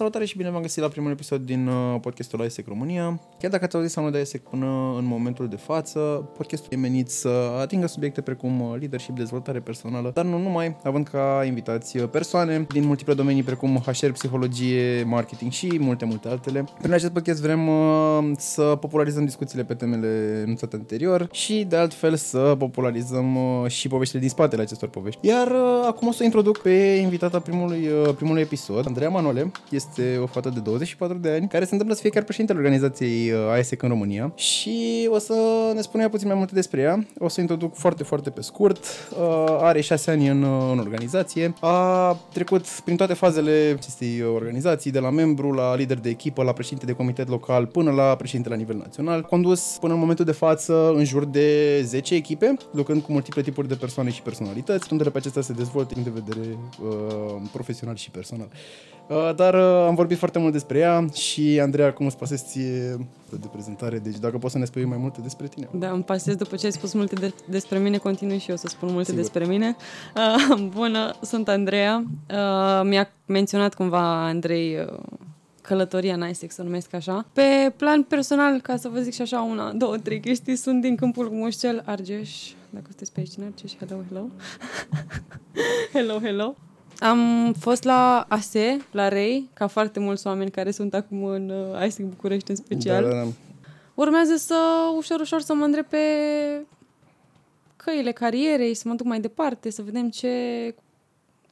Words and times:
Salutare 0.00 0.24
și 0.24 0.36
bine 0.36 0.50
v-am 0.50 0.62
găsit 0.62 0.82
la 0.82 0.88
primul 0.88 1.10
episod 1.10 1.40
din 1.40 1.66
uh, 1.66 2.00
podcastul 2.00 2.44
ISEC 2.44 2.66
România. 2.66 3.20
Chiar 3.38 3.50
dacă 3.50 3.64
ați 3.64 3.76
auzit 3.76 3.90
sau 3.90 4.04
nu 4.04 4.10
de 4.10 4.20
ISEC 4.20 4.42
până 4.42 4.94
în 4.98 5.04
momentul 5.04 5.48
de 5.48 5.56
față, 5.56 5.98
podcastul 6.36 6.68
e 6.72 6.76
menit 6.76 7.08
să 7.08 7.28
atingă 7.60 7.86
subiecte 7.86 8.20
precum 8.20 8.60
uh, 8.60 8.78
leadership, 8.78 9.16
dezvoltare 9.16 9.60
personală, 9.60 10.10
dar 10.14 10.24
nu 10.24 10.38
numai, 10.38 10.76
având 10.84 11.08
ca 11.08 11.42
invitați 11.46 11.96
uh, 11.96 12.08
persoane 12.08 12.66
din 12.72 12.86
multiple 12.86 13.14
domenii 13.14 13.42
precum 13.42 13.76
HR, 13.76 14.10
psihologie, 14.10 15.02
marketing 15.06 15.52
și 15.52 15.76
multe, 15.80 16.04
multe 16.04 16.28
altele. 16.28 16.64
Prin 16.80 16.92
acest 16.92 17.12
podcast 17.12 17.40
vrem 17.40 17.70
să 18.36 18.62
popularizăm 18.62 19.24
discuțiile 19.24 19.64
pe 19.64 19.74
temele 19.74 20.40
enunțate 20.42 20.76
anterior 20.76 21.28
și 21.32 21.64
de 21.68 21.76
altfel 21.76 22.14
să 22.14 22.54
popularizăm 22.58 23.38
și 23.68 23.88
poveștile 23.88 24.20
din 24.20 24.28
spatele 24.30 24.62
acestor 24.62 24.88
povești. 24.88 25.26
Iar 25.26 25.52
acum 25.86 26.08
o 26.08 26.12
să 26.12 26.24
introduc 26.24 26.58
pe 26.58 26.70
invitata 27.02 27.40
primului, 27.40 27.88
primului 28.16 28.42
episod, 28.42 28.86
Andreea 28.86 29.10
Manole, 29.10 29.50
este 29.70 29.87
este 29.88 30.16
o 30.16 30.26
fată 30.26 30.48
de 30.48 30.60
24 30.60 31.16
de 31.16 31.30
ani 31.30 31.48
care 31.48 31.64
se 31.64 31.70
întâmplă 31.72 31.94
să 31.94 32.02
fie 32.02 32.10
chiar 32.10 32.22
președintele 32.22 32.58
organizației 32.58 33.32
ASEC 33.32 33.82
uh, 33.82 33.88
în 33.88 33.88
România 33.88 34.32
și 34.34 35.08
o 35.10 35.18
să 35.18 35.34
ne 35.74 35.80
spună 35.80 36.02
ea 36.02 36.08
puțin 36.08 36.26
mai 36.26 36.36
multe 36.36 36.54
despre 36.54 36.80
ea. 36.80 37.06
O 37.18 37.28
să 37.28 37.40
introduc 37.40 37.74
foarte, 37.74 38.02
foarte 38.02 38.30
pe 38.30 38.40
scurt. 38.40 38.84
Uh, 39.10 39.44
are 39.60 39.80
6 39.80 40.10
ani 40.10 40.28
în, 40.28 40.42
uh, 40.42 40.68
în 40.72 40.78
organizație. 40.78 41.54
A 41.60 42.16
trecut 42.32 42.66
prin 42.84 42.96
toate 42.96 43.14
fazele 43.14 43.74
acestei 43.76 44.22
organizații, 44.34 44.90
de 44.90 44.98
la 44.98 45.10
membru 45.10 45.52
la 45.52 45.74
lider 45.74 45.98
de 45.98 46.08
echipă, 46.08 46.42
la 46.42 46.52
președinte 46.52 46.86
de 46.86 46.92
comitet 46.92 47.28
local, 47.28 47.66
până 47.66 47.90
la 47.90 48.16
președinte 48.16 48.48
la 48.48 48.54
nivel 48.54 48.76
național. 48.76 49.22
Condus 49.22 49.76
până 49.80 49.92
în 49.92 49.98
momentul 49.98 50.24
de 50.24 50.32
față 50.32 50.92
în 50.94 51.04
jur 51.04 51.24
de 51.24 51.80
10 51.82 52.14
echipe, 52.14 52.56
lucrând 52.72 53.02
cu 53.02 53.12
multiple 53.12 53.42
tipuri 53.42 53.68
de 53.68 53.74
persoane 53.74 54.10
și 54.10 54.22
personalități, 54.22 54.88
unde 54.90 55.10
pe 55.10 55.18
acestea 55.18 55.42
se 55.42 55.52
dezvoltă 55.52 55.94
din 55.94 56.02
de 56.02 56.20
vedere 56.24 56.58
uh, 56.82 57.42
profesional 57.52 57.96
și 57.96 58.10
personal. 58.10 58.48
Uh, 59.08 59.34
dar 59.34 59.54
uh, 59.54 59.86
am 59.86 59.94
vorbit 59.94 60.18
foarte 60.18 60.38
mult 60.38 60.52
despre 60.52 60.78
ea 60.78 61.06
și, 61.14 61.58
Andreea, 61.62 61.92
cum 61.92 62.06
îți 62.06 62.18
pasezi 62.18 62.44
ție 62.44 62.96
de 63.30 63.46
prezentare, 63.52 63.98
deci 63.98 64.18
dacă 64.18 64.38
poți 64.38 64.52
să 64.52 64.58
ne 64.58 64.64
spui 64.64 64.84
mai 64.84 64.98
multe 64.98 65.20
despre 65.20 65.46
tine. 65.46 65.68
Da, 65.72 65.90
îmi 65.90 66.02
pasez 66.04 66.34
după 66.34 66.56
ce 66.56 66.66
ai 66.66 66.72
spus 66.72 66.92
multe 66.92 67.14
de- 67.14 67.34
despre 67.44 67.78
mine, 67.78 67.96
continui 67.98 68.38
și 68.38 68.50
eu 68.50 68.56
să 68.56 68.66
spun 68.66 68.88
multe 68.90 69.04
Sigur. 69.10 69.20
despre 69.20 69.44
mine. 69.44 69.76
Uh, 70.16 70.68
bună, 70.74 71.14
sunt 71.22 71.48
Andreea. 71.48 72.04
Uh, 72.30 72.80
mi-a 72.84 73.10
menționat 73.26 73.74
cumva 73.74 74.26
Andrei 74.26 74.76
uh, 74.76 74.98
călătoria 75.62 76.16
Nice 76.16 76.46
să 76.48 76.62
numesc 76.62 76.94
așa. 76.94 77.26
Pe 77.32 77.72
plan 77.76 78.02
personal, 78.02 78.60
ca 78.60 78.76
să 78.76 78.88
vă 78.88 79.00
zic 79.00 79.12
și 79.12 79.22
așa 79.22 79.40
una, 79.40 79.72
două, 79.72 79.96
trei 79.98 80.20
chestii, 80.20 80.56
sunt 80.56 80.80
din 80.80 80.96
câmpul 80.96 81.28
Mușcel, 81.30 81.82
Argeș, 81.86 82.30
dacă 82.70 82.84
sunteți 82.86 83.12
pe 83.12 83.20
aici 83.20 83.34
din 83.34 83.44
Argeș, 83.44 83.72
hello, 83.76 84.02
hello. 84.08 84.26
hello, 85.94 86.18
hello. 86.22 86.54
Am 86.98 87.52
fost 87.58 87.82
la 87.82 88.26
ASE, 88.28 88.76
la 88.90 89.08
Rei, 89.08 89.48
ca 89.52 89.66
foarte 89.66 90.00
mulți 90.00 90.26
oameni 90.26 90.50
care 90.50 90.70
sunt 90.70 90.94
acum 90.94 91.24
în 91.24 91.50
uh, 91.50 91.86
ISIC 91.86 92.04
București 92.04 92.50
în 92.50 92.56
special. 92.56 93.02
Da, 93.02 93.08
da, 93.08 93.16
da. 93.16 93.26
Urmează 93.94 94.36
să 94.36 94.56
ușor, 94.96 95.20
ușor 95.20 95.40
să 95.40 95.54
mă 95.54 95.64
îndrept 95.64 95.88
pe 95.88 95.98
căile 97.76 98.12
carierei, 98.12 98.74
să 98.74 98.88
mă 98.88 98.94
duc 98.94 99.06
mai 99.06 99.20
departe, 99.20 99.70
să 99.70 99.82
vedem 99.82 100.10
ce, 100.10 100.28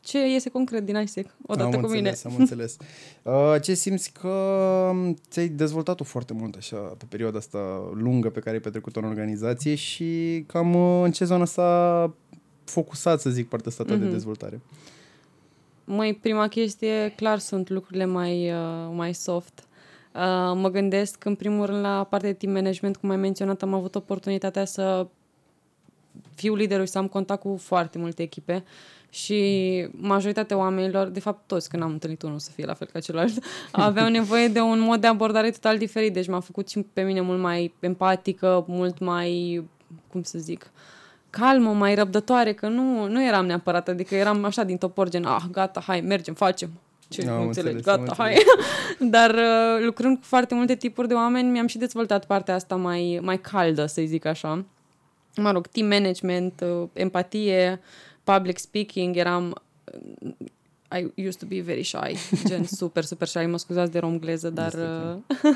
ce 0.00 0.19
iese 0.28 0.50
concret 0.50 0.84
din 0.84 0.97
ISEC, 0.97 1.27
odată 1.47 1.77
am 1.77 1.83
cu 1.83 1.86
înțeles, 1.86 2.22
mine. 2.22 2.34
Am 2.34 2.41
înțeles. 2.41 2.77
Uh, 3.22 3.61
ce 3.62 3.74
simți 3.74 4.12
că 4.12 4.91
ți-ai 5.30 5.48
dezvoltat-o 5.48 6.05
foarte 6.05 6.33
mult 6.33 6.55
așa 6.55 6.77
pe 6.77 7.05
perioada 7.08 7.39
asta 7.39 7.91
lungă 7.94 8.30
pe 8.30 8.41
care 8.41 8.55
ai 8.55 8.62
petrecut-o 8.62 9.00
în 9.00 9.06
organizație 9.06 9.74
și 9.74 10.44
cam 10.47 10.74
uh, 10.74 11.05
în 11.05 11.12
ce 11.12 11.24
zonă 11.24 11.44
s-a 11.44 12.14
focusat, 12.64 13.20
să 13.20 13.30
zic, 13.30 13.48
partea 13.48 13.70
asta 13.70 13.84
mm-hmm. 13.84 13.98
de 13.98 14.05
mhm. 14.05 14.11
dezvoltare? 14.11 14.61
Mai 15.89 16.12
prima 16.15 16.48
chestie, 16.48 17.12
clar 17.17 17.39
sunt 17.39 17.69
lucrurile 17.69 18.05
mai, 18.05 18.51
uh, 18.51 18.91
mai 18.92 19.15
soft. 19.15 19.67
Uh, 20.15 20.20
mă 20.55 20.70
gândesc 20.70 21.25
în 21.25 21.34
primul 21.34 21.67
rând 21.67 21.81
la 21.81 22.06
partea 22.11 22.31
de 22.31 22.34
team 22.34 22.53
management, 22.53 22.97
cum 22.97 23.11
ai 23.11 23.17
menționat, 23.17 23.62
am 23.62 23.75
avut 23.75 23.95
oportunitatea 23.95 24.64
să 24.64 25.07
fiu 26.34 26.55
liderul 26.55 26.85
și 26.85 26.91
să 26.91 26.98
am 26.98 27.08
contact 27.08 27.41
cu 27.41 27.57
foarte 27.57 27.98
multe 27.98 28.23
echipe 28.23 28.64
și 29.11 29.89
majoritatea 29.91 30.57
oamenilor, 30.57 31.08
de 31.08 31.20
fapt 31.20 31.46
toți 31.46 31.69
când 31.69 31.83
am 31.83 31.91
întâlnit 31.91 32.23
unul 32.23 32.39
să 32.39 32.51
fie 32.51 32.64
la 32.64 32.75
fel 32.75 32.89
ca 32.92 33.01
celălalt, 33.01 33.45
aveau 33.73 34.08
nevoie 34.08 34.48
de 34.48 34.61
un 34.61 34.80
mod 34.80 35.01
de 35.01 35.07
abordare 35.07 35.51
total 35.51 35.79
diferit, 35.79 36.13
deci 36.13 36.29
m-a 36.29 36.41
făcut 36.41 36.69
și 36.69 36.86
pe 36.92 37.02
mine 37.02 37.20
mult 37.20 37.41
mai 37.41 37.75
empatică, 37.80 38.64
mult 38.69 38.98
mai, 38.98 39.63
cum 40.11 40.23
să 40.23 40.39
zic, 40.39 40.70
uh, 40.75 40.95
calmă, 41.31 41.73
mai 41.73 41.95
răbdătoare, 41.95 42.53
că 42.53 42.69
nu, 42.69 43.09
nu 43.09 43.25
eram 43.25 43.47
neapărat, 43.47 43.89
adică 43.89 44.14
eram 44.14 44.45
așa 44.45 44.63
din 44.63 44.77
topor, 44.77 45.09
gen, 45.09 45.25
ah, 45.25 45.42
gata, 45.51 45.81
hai, 45.81 46.01
mergem, 46.01 46.35
facem. 46.35 46.70
Ce 47.09 47.25
nu 47.25 47.42
înțelegi, 47.42 47.83
gata, 47.83 48.14
hai. 48.17 48.37
Dar 49.14 49.31
uh, 49.31 49.85
lucrând 49.85 50.17
cu 50.17 50.25
foarte 50.25 50.55
multe 50.55 50.75
tipuri 50.75 51.09
de 51.09 51.14
oameni, 51.14 51.51
mi-am 51.51 51.67
și 51.67 51.79
dezvoltat 51.79 52.27
partea 52.27 52.55
asta 52.55 52.77
mai, 52.77 53.19
mai 53.23 53.41
caldă, 53.41 53.87
să 53.87 54.03
zic 54.05 54.25
așa. 54.25 54.64
Mă 55.37 55.51
rog, 55.51 55.67
team 55.67 55.89
management, 55.89 56.61
uh, 56.61 56.89
empatie, 56.92 57.81
public 58.25 58.58
speaking, 58.58 59.17
eram 59.17 59.63
I 60.92 61.23
used 61.27 61.39
to 61.39 61.47
be 61.47 61.61
very 61.61 61.83
shy, 61.83 62.17
gen 62.47 62.64
super, 62.80 63.05
super 63.05 63.27
shy, 63.27 63.47
mă 63.47 63.58
scuzați 63.58 63.91
de 63.91 63.98
romgleză, 63.98 64.51
dar 64.51 64.73
uh, 64.73 64.80
da, 64.80 65.17
da, 65.42 65.51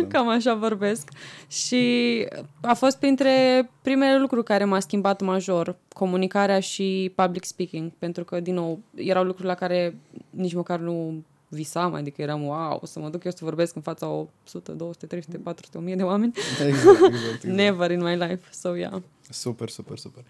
da. 0.00 0.06
cam 0.12 0.28
așa 0.28 0.54
vorbesc. 0.54 1.08
Și 1.48 2.24
a 2.60 2.74
fost 2.74 2.98
printre 2.98 3.70
primele 3.82 4.18
lucruri 4.18 4.44
care 4.44 4.64
m-a 4.64 4.80
schimbat 4.80 5.20
major, 5.20 5.76
comunicarea 5.94 6.60
și 6.60 7.12
public 7.14 7.44
speaking, 7.44 7.90
pentru 7.98 8.24
că, 8.24 8.40
din 8.40 8.54
nou, 8.54 8.80
erau 8.94 9.24
lucruri 9.24 9.48
la 9.48 9.54
care 9.54 9.96
nici 10.30 10.54
măcar 10.54 10.78
nu 10.78 11.22
visam, 11.48 11.94
adică 11.94 12.22
eram, 12.22 12.42
wow, 12.42 12.78
o 12.82 12.86
să 12.86 12.98
mă 12.98 13.08
duc 13.08 13.24
eu 13.24 13.30
să 13.30 13.44
vorbesc 13.44 13.76
în 13.76 13.82
fața 13.82 14.06
100, 14.44 14.72
200, 14.72 15.06
300, 15.06 15.38
400, 15.38 15.78
1000 15.78 15.96
de 15.96 16.02
oameni. 16.02 16.32
Exact, 16.36 16.68
exact, 16.68 17.14
exact. 17.14 17.42
Never 17.62 17.90
in 17.90 18.02
my 18.02 18.16
life, 18.16 18.48
so 18.50 18.74
yeah. 18.74 19.02
Super, 19.30 19.68
super, 19.68 19.98
super. 19.98 20.24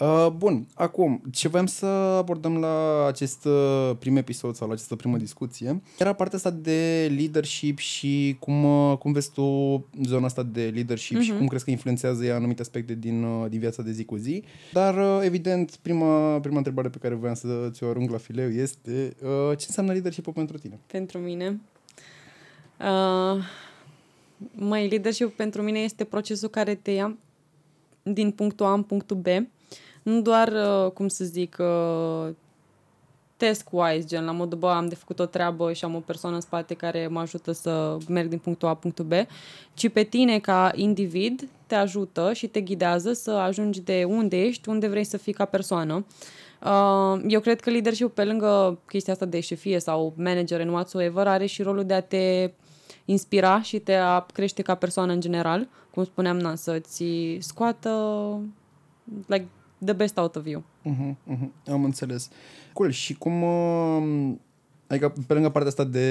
Uh, 0.00 0.28
bun, 0.36 0.66
acum, 0.74 1.22
ce 1.30 1.48
vrem 1.48 1.66
să 1.66 1.86
abordăm 1.86 2.58
la 2.58 3.06
acest 3.06 3.44
uh, 3.44 3.90
prim 3.98 4.16
episod 4.16 4.54
sau 4.54 4.66
la 4.66 4.72
această 4.72 4.96
primă 4.96 5.16
discuție 5.16 5.82
era 5.98 6.12
partea 6.12 6.36
asta 6.36 6.50
de 6.50 7.12
leadership 7.16 7.78
și 7.78 8.36
cum, 8.40 8.64
uh, 8.64 8.98
cum 8.98 9.12
vezi 9.12 9.32
tu 9.32 9.86
zona 10.02 10.26
asta 10.26 10.42
de 10.42 10.70
leadership 10.74 11.16
uh-huh. 11.16 11.22
și 11.22 11.28
mhm. 11.28 11.38
cum 11.38 11.46
crezi 11.46 11.64
că 11.64 11.70
influențează 11.70 12.24
ea 12.24 12.34
anumite 12.34 12.60
aspecte 12.60 12.94
din, 12.94 13.22
uh, 13.22 13.48
din 13.50 13.58
viața 13.58 13.82
de 13.82 13.90
zi 13.90 14.04
cu 14.04 14.16
zi. 14.16 14.44
Dar, 14.72 14.96
uh, 14.96 15.24
evident, 15.24 15.76
prima, 15.82 16.40
prima 16.40 16.56
întrebare 16.56 16.88
pe 16.88 16.98
care 16.98 17.14
voiam 17.14 17.34
să 17.34 17.68
ți-o 17.70 17.88
arunc 17.88 18.10
la 18.10 18.18
fileu 18.18 18.48
este 18.48 19.16
uh, 19.22 19.56
ce 19.58 19.64
înseamnă 19.68 19.92
leadership 19.92 20.32
pentru 20.32 20.58
tine? 20.58 20.80
Pentru 20.86 21.18
mine? 21.18 21.60
Uh, 22.80 23.44
mai 24.52 24.88
leadership 24.88 25.36
pentru 25.36 25.62
mine 25.62 25.78
este 25.78 26.04
procesul 26.04 26.48
care 26.48 26.74
te 26.74 26.90
ia 26.90 27.16
din 28.12 28.30
punctul 28.30 28.66
A 28.66 28.72
în 28.72 28.82
punctul 28.82 29.16
B. 29.16 29.26
Nu 30.02 30.20
doar, 30.20 30.52
uh, 30.52 30.90
cum 30.90 31.08
să 31.08 31.24
zic, 31.24 31.56
uh, 31.58 32.28
task-wise, 33.36 34.06
gen 34.06 34.24
la 34.24 34.32
modul, 34.32 34.58
bă, 34.58 34.68
am 34.70 34.88
de 34.88 34.94
făcut 34.94 35.18
o 35.18 35.26
treabă 35.26 35.72
și 35.72 35.84
am 35.84 35.94
o 35.94 35.98
persoană 35.98 36.34
în 36.34 36.40
spate 36.40 36.74
care 36.74 37.06
mă 37.06 37.20
ajută 37.20 37.52
să 37.52 37.96
merg 38.08 38.28
din 38.28 38.38
punctul 38.38 38.68
A 38.68 38.74
punctul 38.74 39.04
B, 39.04 39.12
ci 39.74 39.88
pe 39.88 40.02
tine 40.02 40.38
ca 40.38 40.70
individ 40.74 41.48
te 41.66 41.74
ajută 41.74 42.32
și 42.32 42.46
te 42.46 42.60
ghidează 42.60 43.12
să 43.12 43.30
ajungi 43.30 43.80
de 43.80 44.04
unde 44.08 44.40
ești, 44.40 44.68
unde 44.68 44.88
vrei 44.88 45.04
să 45.04 45.16
fii 45.16 45.32
ca 45.32 45.44
persoană. 45.44 46.04
Uh, 46.62 47.22
eu 47.28 47.40
cred 47.40 47.60
că 47.60 47.70
leadership 47.70 48.14
pe 48.14 48.24
lângă 48.24 48.78
chestia 48.86 49.12
asta 49.12 49.24
de 49.24 49.40
șefie 49.40 49.78
sau 49.78 50.12
manager 50.16 50.60
în 50.60 50.68
whatsoever 50.68 51.26
are 51.26 51.46
și 51.46 51.62
rolul 51.62 51.84
de 51.84 51.94
a 51.94 52.00
te 52.00 52.50
inspira 53.04 53.62
și 53.62 53.78
te 53.78 53.94
a 53.94 54.26
crește 54.32 54.62
ca 54.62 54.74
persoană 54.74 55.12
în 55.12 55.20
general, 55.20 55.68
cum 55.96 56.04
spuneam, 56.04 56.38
na, 56.38 56.54
să-ți 56.54 57.04
scoată 57.38 57.90
like 59.26 59.48
the 59.84 59.92
best 59.94 60.18
out 60.18 60.36
of 60.36 60.46
you. 60.46 60.62
Uh-huh, 60.84 61.14
uh-huh. 61.32 61.72
Am 61.72 61.84
înțeles. 61.84 62.28
Cool. 62.72 62.90
Și 62.90 63.14
cum 63.14 63.42
uh, 63.42 64.34
Adică, 64.88 65.12
pe 65.26 65.32
lângă 65.32 65.48
partea 65.48 65.70
asta 65.70 65.84
de 65.84 66.08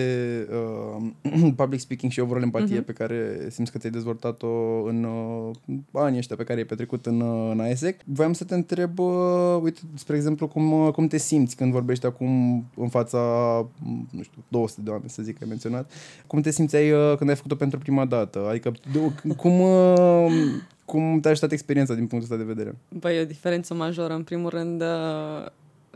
uh, 1.31 1.53
public 1.61 1.79
speaking 1.79 2.11
și 2.11 2.19
overall 2.19 2.43
empatie 2.43 2.81
uh-huh. 2.81 2.85
pe 2.85 2.91
care 2.91 3.47
simți 3.49 3.71
că 3.71 3.77
ți-ai 3.77 3.91
dezvoltat-o 3.91 4.83
în 4.83 5.03
uh, 5.03 5.75
anii 5.91 6.17
ăștia 6.17 6.35
pe 6.35 6.43
care 6.43 6.59
ai 6.59 6.65
petrecut 6.65 7.05
în, 7.05 7.19
uh, 7.19 7.51
în 7.51 7.59
AESEC, 7.59 7.99
voiam 8.05 8.33
să 8.33 8.43
te 8.43 8.55
întreb, 8.55 8.99
uh, 8.99 9.59
uite, 9.61 9.79
spre 9.93 10.15
exemplu, 10.15 10.47
cum, 10.47 10.71
uh, 10.71 10.91
cum 10.91 11.07
te 11.07 11.17
simți 11.17 11.55
când 11.55 11.71
vorbești 11.71 12.05
acum 12.05 12.63
în 12.75 12.89
fața, 12.89 13.19
nu 14.11 14.23
știu, 14.23 14.43
200 14.47 14.81
de 14.81 14.89
oameni, 14.89 15.09
să 15.09 15.21
zic, 15.21 15.41
ai 15.41 15.47
menționat. 15.47 15.91
Cum 16.27 16.41
te 16.41 16.51
simțeai 16.51 16.91
uh, 16.91 17.17
când 17.17 17.29
ai 17.29 17.35
făcut-o 17.35 17.55
pentru 17.55 17.79
prima 17.79 18.05
dată? 18.05 18.47
Adică, 18.49 18.71
de, 18.91 18.99
cum... 19.41 19.59
Uh, 19.59 20.31
cum 20.85 21.19
te-a 21.19 21.31
ajutat 21.31 21.51
experiența 21.51 21.93
din 21.93 22.07
punctul 22.07 22.33
ăsta 22.33 22.45
de 22.45 22.53
vedere? 22.53 22.75
Băi, 22.89 23.17
e 23.17 23.21
o 23.21 23.25
diferență 23.25 23.73
majoră. 23.73 24.13
În 24.13 24.23
primul 24.23 24.49
rând, 24.49 24.81
uh 24.81 25.45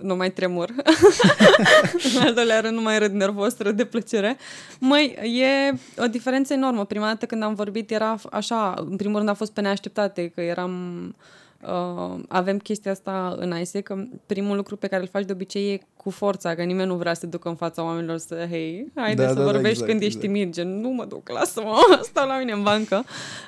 nu 0.02 0.16
mai 0.16 0.32
tremur. 0.32 0.70
în 2.16 2.22
al 2.22 2.34
doilea 2.34 2.60
rând 2.60 2.76
nu 2.76 2.82
mai 2.82 3.00
râd 3.00 3.12
nervos, 3.12 3.58
râd 3.58 3.78
de 3.78 3.86
plăcere. 3.86 4.38
Măi, 4.80 5.18
e 5.42 5.78
o 5.98 6.08
diferență 6.08 6.54
enormă. 6.54 6.86
Prima 6.86 7.06
dată 7.06 7.26
când 7.26 7.44
am 7.44 7.54
vorbit 7.54 7.92
era 7.92 8.16
așa, 8.32 8.74
în 8.90 8.96
primul 8.96 9.18
rând 9.18 9.30
a 9.30 9.34
fost 9.34 9.54
pe 9.54 9.62
neașteptate, 9.62 10.28
că 10.28 10.42
eram 10.42 11.16
uh, 11.62 12.20
avem 12.28 12.58
chestia 12.58 12.92
asta 12.92 13.36
în 13.38 13.60
ISE, 13.60 13.82
că 13.82 14.04
primul 14.26 14.56
lucru 14.56 14.76
pe 14.76 14.88
care 14.88 15.02
îl 15.02 15.08
faci 15.08 15.26
de 15.26 15.32
obicei 15.32 15.74
e 15.74 15.82
cu 15.98 16.10
forța, 16.10 16.56
că 16.56 16.64
nimeni 16.64 16.88
nu 16.88 16.96
vrea 16.96 17.14
să 17.14 17.20
te 17.20 17.28
ducă 17.28 17.50
în 17.50 17.56
fața 17.56 17.84
oamenilor 17.84 18.18
să, 18.18 18.46
hei, 18.50 18.92
haide 18.96 19.22
Da, 19.22 19.28
să 19.28 19.34
da, 19.34 19.40
da, 19.40 19.52
vorbești 19.52 19.70
exact, 19.70 19.90
când 19.90 20.02
ești 20.02 20.18
exact. 20.18 20.34
timid, 20.34 20.54
gen, 20.54 20.80
nu 20.80 20.90
mă 20.90 21.06
duc, 21.06 21.30
lasă-mă, 21.30 21.78
stau 22.10 22.28
la 22.28 22.38
mine 22.38 22.52
în 22.52 22.64
bancă. 22.64 23.04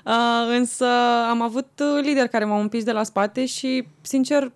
Uh, 0.05 0.57
însă 0.57 0.85
am 1.29 1.41
avut 1.41 1.67
uh, 1.79 2.03
lideri 2.03 2.29
care 2.29 2.45
m-au 2.45 2.61
împins 2.61 2.83
de 2.83 2.91
la 2.91 3.03
spate 3.03 3.45
și, 3.45 3.87
sincer, 4.01 4.51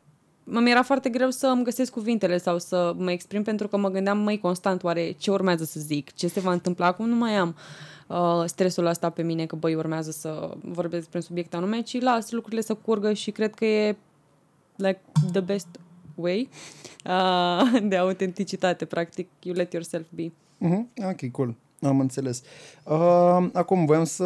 mi 0.47 0.69
era 0.71 0.83
foarte 0.83 1.09
greu 1.09 1.29
să 1.29 1.47
îmi 1.47 1.63
găsesc 1.63 1.91
cuvintele 1.91 2.37
sau 2.37 2.59
să 2.59 2.93
mă 2.97 3.11
exprim 3.11 3.43
pentru 3.43 3.67
că 3.67 3.77
mă 3.77 3.89
gândeam 3.89 4.17
mai 4.17 4.37
constant 4.37 4.83
oare 4.83 5.11
ce 5.11 5.31
urmează 5.31 5.63
să 5.63 5.79
zic, 5.79 6.13
ce 6.13 6.27
se 6.27 6.39
va 6.39 6.51
întâmpla 6.51 6.85
acum, 6.85 7.07
nu 7.07 7.15
mai 7.15 7.35
am 7.35 7.55
uh, 8.07 8.43
stresul 8.45 8.85
ăsta 8.85 9.09
pe 9.09 9.21
mine 9.23 9.45
că 9.45 9.55
băi 9.55 9.75
urmează 9.75 10.11
să 10.11 10.51
vorbesc 10.61 11.01
despre 11.01 11.17
un 11.17 11.23
subiect 11.23 11.53
anume, 11.53 11.81
ci 11.81 11.99
las 12.01 12.31
lucrurile 12.31 12.61
să 12.61 12.73
curgă 12.73 13.13
și 13.13 13.31
cred 13.31 13.53
că 13.53 13.65
e 13.65 13.95
like 14.75 15.01
the 15.31 15.39
best 15.41 15.67
way 16.15 16.49
uh, 17.05 17.81
de 17.89 17.95
autenticitate, 17.97 18.85
practic, 18.85 19.27
you 19.41 19.55
let 19.55 19.73
yourself 19.73 20.05
be. 20.09 20.31
Uh-huh. 20.31 21.09
Ok, 21.11 21.31
cool. 21.31 21.55
Am 21.81 21.99
înțeles. 21.99 22.41
Uh, 22.83 23.47
acum, 23.53 23.85
voiam 23.85 24.03
să, 24.03 24.23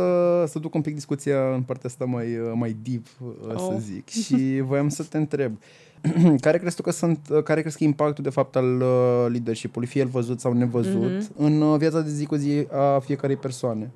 să 0.47 0.59
duc 0.59 0.73
un 0.73 0.81
pic 0.81 0.93
discuția 0.93 1.53
în 1.53 1.61
partea 1.61 1.89
asta 1.89 2.05
mai, 2.05 2.37
uh, 2.37 2.51
mai 2.55 2.77
deep, 2.83 3.05
uh, 3.25 3.55
să 3.57 3.63
Oh. 3.63 3.75
zic. 3.79 4.07
Și 4.07 4.59
voiam 4.63 4.89
să 4.89 5.03
te 5.03 5.17
întreb. 5.17 5.57
care 6.41 6.57
crezi 6.57 6.75
tu 6.75 6.81
că 6.81 6.91
sunt, 6.91 7.19
uh, 7.29 7.43
care 7.43 7.61
crezi 7.61 7.77
că 7.77 7.83
e 7.83 7.87
impactul 7.87 8.23
de 8.23 8.29
fapt 8.29 8.55
al 8.55 8.81
uh, 8.81 9.25
leadership-ului, 9.29 9.87
fie 9.87 10.01
el 10.01 10.07
văzut 10.07 10.39
sau 10.39 10.53
nevăzut, 10.53 11.21
mm-hmm. 11.21 11.35
în 11.35 11.61
uh, 11.61 11.77
viața 11.77 12.01
de 12.01 12.09
zi 12.09 12.25
cu 12.25 12.35
zi 12.35 12.67
a 12.71 12.99
fiecarei 12.99 13.35
persoane? 13.35 13.91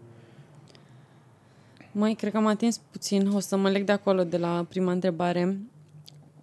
Mai 1.92 2.14
cred 2.14 2.32
că 2.32 2.38
am 2.38 2.48
atins 2.48 2.78
puțin, 2.92 3.28
o 3.28 3.40
să 3.40 3.58
mă 3.58 3.70
leg 3.70 3.86
de 3.86 3.92
acolo, 3.92 4.24
de 4.24 4.38
la 4.38 4.66
prima 4.70 4.92
întrebare. 4.92 5.58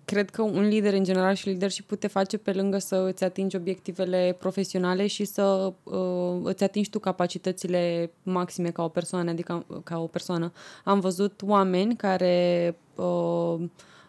Cred 0.05 0.31
că 0.31 0.43
un 0.43 0.63
lider 0.69 0.93
în 0.93 1.05
general 1.05 1.35
și 1.35 1.47
leadership 1.47 1.95
te 1.95 2.07
face 2.07 2.37
pe 2.37 2.53
lângă 2.53 2.79
să 2.79 3.07
îți 3.09 3.25
atingi 3.25 3.57
obiectivele 3.57 4.37
profesionale 4.39 5.07
și 5.07 5.25
să 5.25 5.73
uh, 5.83 6.41
îți 6.43 6.65
atingi 6.65 6.91
tu 6.91 6.99
capacitățile 6.99 8.11
maxime 8.23 8.71
ca 8.71 8.83
o 8.83 8.89
persoană, 8.89 9.31
adică 9.31 9.67
ca 9.85 9.99
o 9.99 10.07
persoană. 10.07 10.53
Am 10.85 11.01
văzut 11.01 11.43
oameni 11.47 11.97
care 11.97 12.77
uh, 12.95 13.55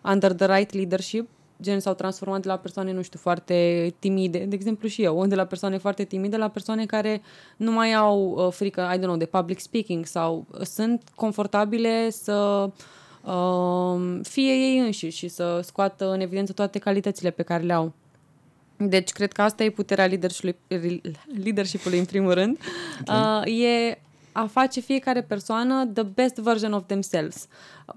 under 0.03 0.33
the 0.33 0.55
right 0.55 0.73
leadership 0.73 1.27
gen 1.61 1.79
s-au 1.79 1.93
transformat 1.93 2.41
de 2.41 2.47
la 2.47 2.57
persoane, 2.57 2.91
nu 2.91 3.01
știu, 3.01 3.19
foarte 3.19 3.93
timide, 3.99 4.37
de 4.37 4.55
exemplu 4.55 4.87
și 4.87 5.03
eu, 5.03 5.25
de 5.25 5.35
la 5.35 5.45
persoane 5.45 5.77
foarte 5.77 6.03
timide 6.03 6.37
la 6.37 6.47
persoane 6.47 6.85
care 6.85 7.21
nu 7.57 7.71
mai 7.71 7.93
au 7.93 8.33
uh, 8.37 8.51
frică, 8.51 8.91
I 8.93 8.97
don't 8.97 9.01
know, 9.01 9.17
de 9.17 9.25
public 9.25 9.59
speaking 9.59 10.05
sau 10.05 10.45
sunt 10.63 11.03
confortabile 11.15 12.09
să 12.09 12.69
uh, 13.23 14.19
fie 14.23 14.51
ei 14.51 14.77
înșiși 14.77 15.17
și 15.17 15.27
să 15.27 15.59
scoată 15.63 16.11
în 16.11 16.19
evidență 16.19 16.53
toate 16.53 16.79
calitățile 16.79 17.29
pe 17.29 17.43
care 17.43 17.63
le 17.63 17.73
au. 17.73 17.93
Deci, 18.77 19.11
cred 19.11 19.31
că 19.31 19.41
asta 19.41 19.63
e 19.63 19.69
puterea 19.69 20.05
leadership-ului, 20.05 21.01
leadership-ului 21.43 21.99
în 21.99 22.05
primul 22.05 22.33
rând. 22.33 22.57
Okay. 23.01 23.43
Uh, 23.45 23.63
e 23.63 24.01
a 24.31 24.45
face 24.45 24.79
fiecare 24.79 25.21
persoană 25.21 25.85
the 25.93 26.03
best 26.03 26.35
version 26.35 26.73
of 26.73 26.83
themselves. 26.85 27.47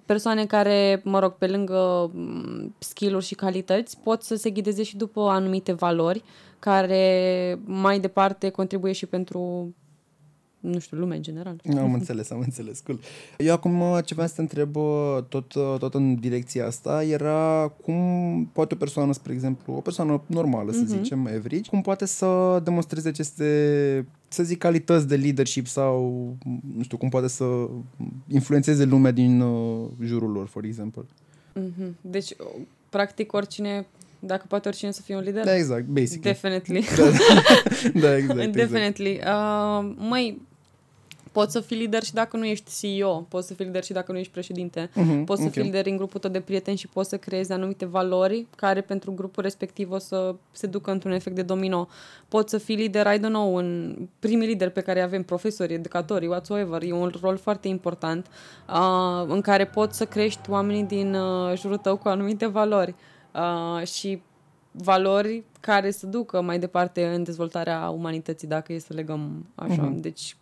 Persoane 0.06 0.46
care, 0.46 1.00
mă 1.04 1.18
rog, 1.18 1.32
pe 1.32 1.46
lângă 1.46 2.10
mm, 2.12 2.74
skill-uri 2.78 3.24
și 3.24 3.34
calități, 3.34 3.98
pot 4.02 4.22
să 4.22 4.34
se 4.34 4.50
ghideze 4.50 4.82
și 4.82 4.96
după 4.96 5.20
anumite 5.20 5.72
valori 5.72 6.22
care 6.58 7.58
mai 7.64 8.00
departe 8.00 8.48
contribuie 8.48 8.92
și 8.92 9.06
pentru 9.06 9.74
nu 10.70 10.78
știu, 10.78 10.96
lumea 10.98 11.16
în 11.16 11.22
general. 11.22 11.60
Am 11.78 11.92
înțeles, 11.94 12.30
am 12.30 12.40
înțeles, 12.40 12.80
cool. 12.80 12.98
Eu 13.38 13.52
acum 13.52 13.80
uh, 13.80 13.98
ce 14.04 14.14
vreau 14.14 14.28
să 14.28 14.34
te 14.34 14.40
întreb 14.40 14.76
uh, 14.76 15.18
tot, 15.28 15.54
uh, 15.54 15.74
tot 15.78 15.94
în 15.94 16.14
direcția 16.14 16.66
asta 16.66 17.04
era 17.04 17.72
cum 17.82 18.50
poate 18.52 18.74
o 18.74 18.76
persoană, 18.76 19.12
spre 19.12 19.32
exemplu, 19.32 19.74
o 19.74 19.80
persoană 19.80 20.22
normală, 20.26 20.72
să 20.72 20.78
Mhm. 20.78 20.86
zicem, 20.88 21.26
average, 21.26 21.68
cum 21.70 21.80
poate 21.82 22.06
să 22.06 22.60
demonstreze 22.64 23.08
aceste, 23.08 24.06
să 24.28 24.42
zic, 24.42 24.58
calități 24.58 25.08
de 25.08 25.16
leadership 25.16 25.66
sau, 25.66 26.02
nu 26.76 26.82
știu, 26.82 26.96
cum 26.96 27.08
poate 27.08 27.28
să 27.28 27.44
influențeze 28.28 28.84
lumea 28.84 29.10
din 29.10 29.40
uh, 29.40 29.86
jurul 30.04 30.30
lor, 30.30 30.46
for 30.46 30.64
example. 30.64 31.02
Mhm. 31.54 31.96
Deci, 32.00 32.30
practic, 32.88 33.32
oricine, 33.32 33.86
dacă 34.18 34.44
poate 34.48 34.68
oricine 34.68 34.90
să 34.90 35.02
fie 35.02 35.16
un 35.16 35.22
lider? 35.22 35.44
Da, 35.44 35.56
exact, 35.56 35.86
basic. 35.86 36.22
Definitely. 36.22 36.84
Da, 36.96 37.02
da, 38.00 38.16
exact, 38.16 38.38
exact. 38.38 38.52
Definitely. 38.52 39.20
Uh, 39.26 39.94
măi, 40.08 40.40
poți 41.34 41.52
să 41.52 41.60
fii 41.60 41.76
lider 41.76 42.02
și 42.02 42.12
dacă 42.14 42.36
nu 42.36 42.44
ești 42.44 42.70
CEO, 42.80 43.20
poți 43.28 43.46
să 43.46 43.54
fii 43.54 43.64
lider 43.64 43.84
și 43.84 43.92
dacă 43.92 44.12
nu 44.12 44.18
ești 44.18 44.32
președinte, 44.32 44.90
Mhm, 44.94 45.24
poți 45.24 45.40
să 45.40 45.46
ok. 45.46 45.52
fii 45.52 45.62
lider 45.62 45.86
în 45.86 45.96
grupul 45.96 46.20
tău 46.20 46.30
de 46.30 46.40
prieteni 46.40 46.76
și 46.76 46.88
poți 46.88 47.08
să 47.08 47.16
creezi 47.16 47.52
anumite 47.52 47.84
valori 47.86 48.46
care 48.56 48.80
pentru 48.80 49.12
grupul 49.12 49.42
respectiv 49.42 49.90
o 49.90 49.98
să 49.98 50.34
se 50.52 50.66
ducă 50.66 50.90
într-un 50.90 51.12
efect 51.12 51.36
de 51.36 51.42
domino. 51.42 51.88
Poți 52.28 52.50
să 52.50 52.58
fii 52.58 52.76
lider, 52.76 53.06
I 53.14 53.18
don't 53.18 53.20
know, 53.20 53.54
în 53.54 53.96
primii 54.18 54.46
lideri 54.46 54.70
pe 54.70 54.80
care 54.80 55.00
avem, 55.00 55.22
profesori, 55.22 55.72
educatori, 55.72 56.26
whatsoever, 56.26 56.82
e 56.82 56.92
un 56.92 57.12
rol 57.20 57.36
foarte 57.36 57.68
important 57.68 58.26
uh, 58.68 59.24
în 59.28 59.40
care 59.40 59.66
poți 59.66 59.96
să 59.96 60.04
crești 60.04 60.50
oamenii 60.50 60.82
din 60.84 61.14
uh, 61.14 61.56
jurul 61.56 61.76
tău 61.76 61.96
cu 61.96 62.08
anumite 62.08 62.46
valori 62.46 62.94
uh, 63.34 63.86
și 63.86 64.22
valori 64.70 65.42
care 65.60 65.90
să 65.90 66.06
ducă 66.06 66.40
mai 66.40 66.58
departe 66.58 67.06
în 67.06 67.22
dezvoltarea 67.22 67.88
umanității, 67.88 68.48
dacă 68.48 68.72
e 68.72 68.78
să 68.78 68.92
legăm 68.94 69.46
așa. 69.54 69.82
Mhm. 69.82 69.98
Uh-huh. 69.98 70.00
Deci 70.02 70.36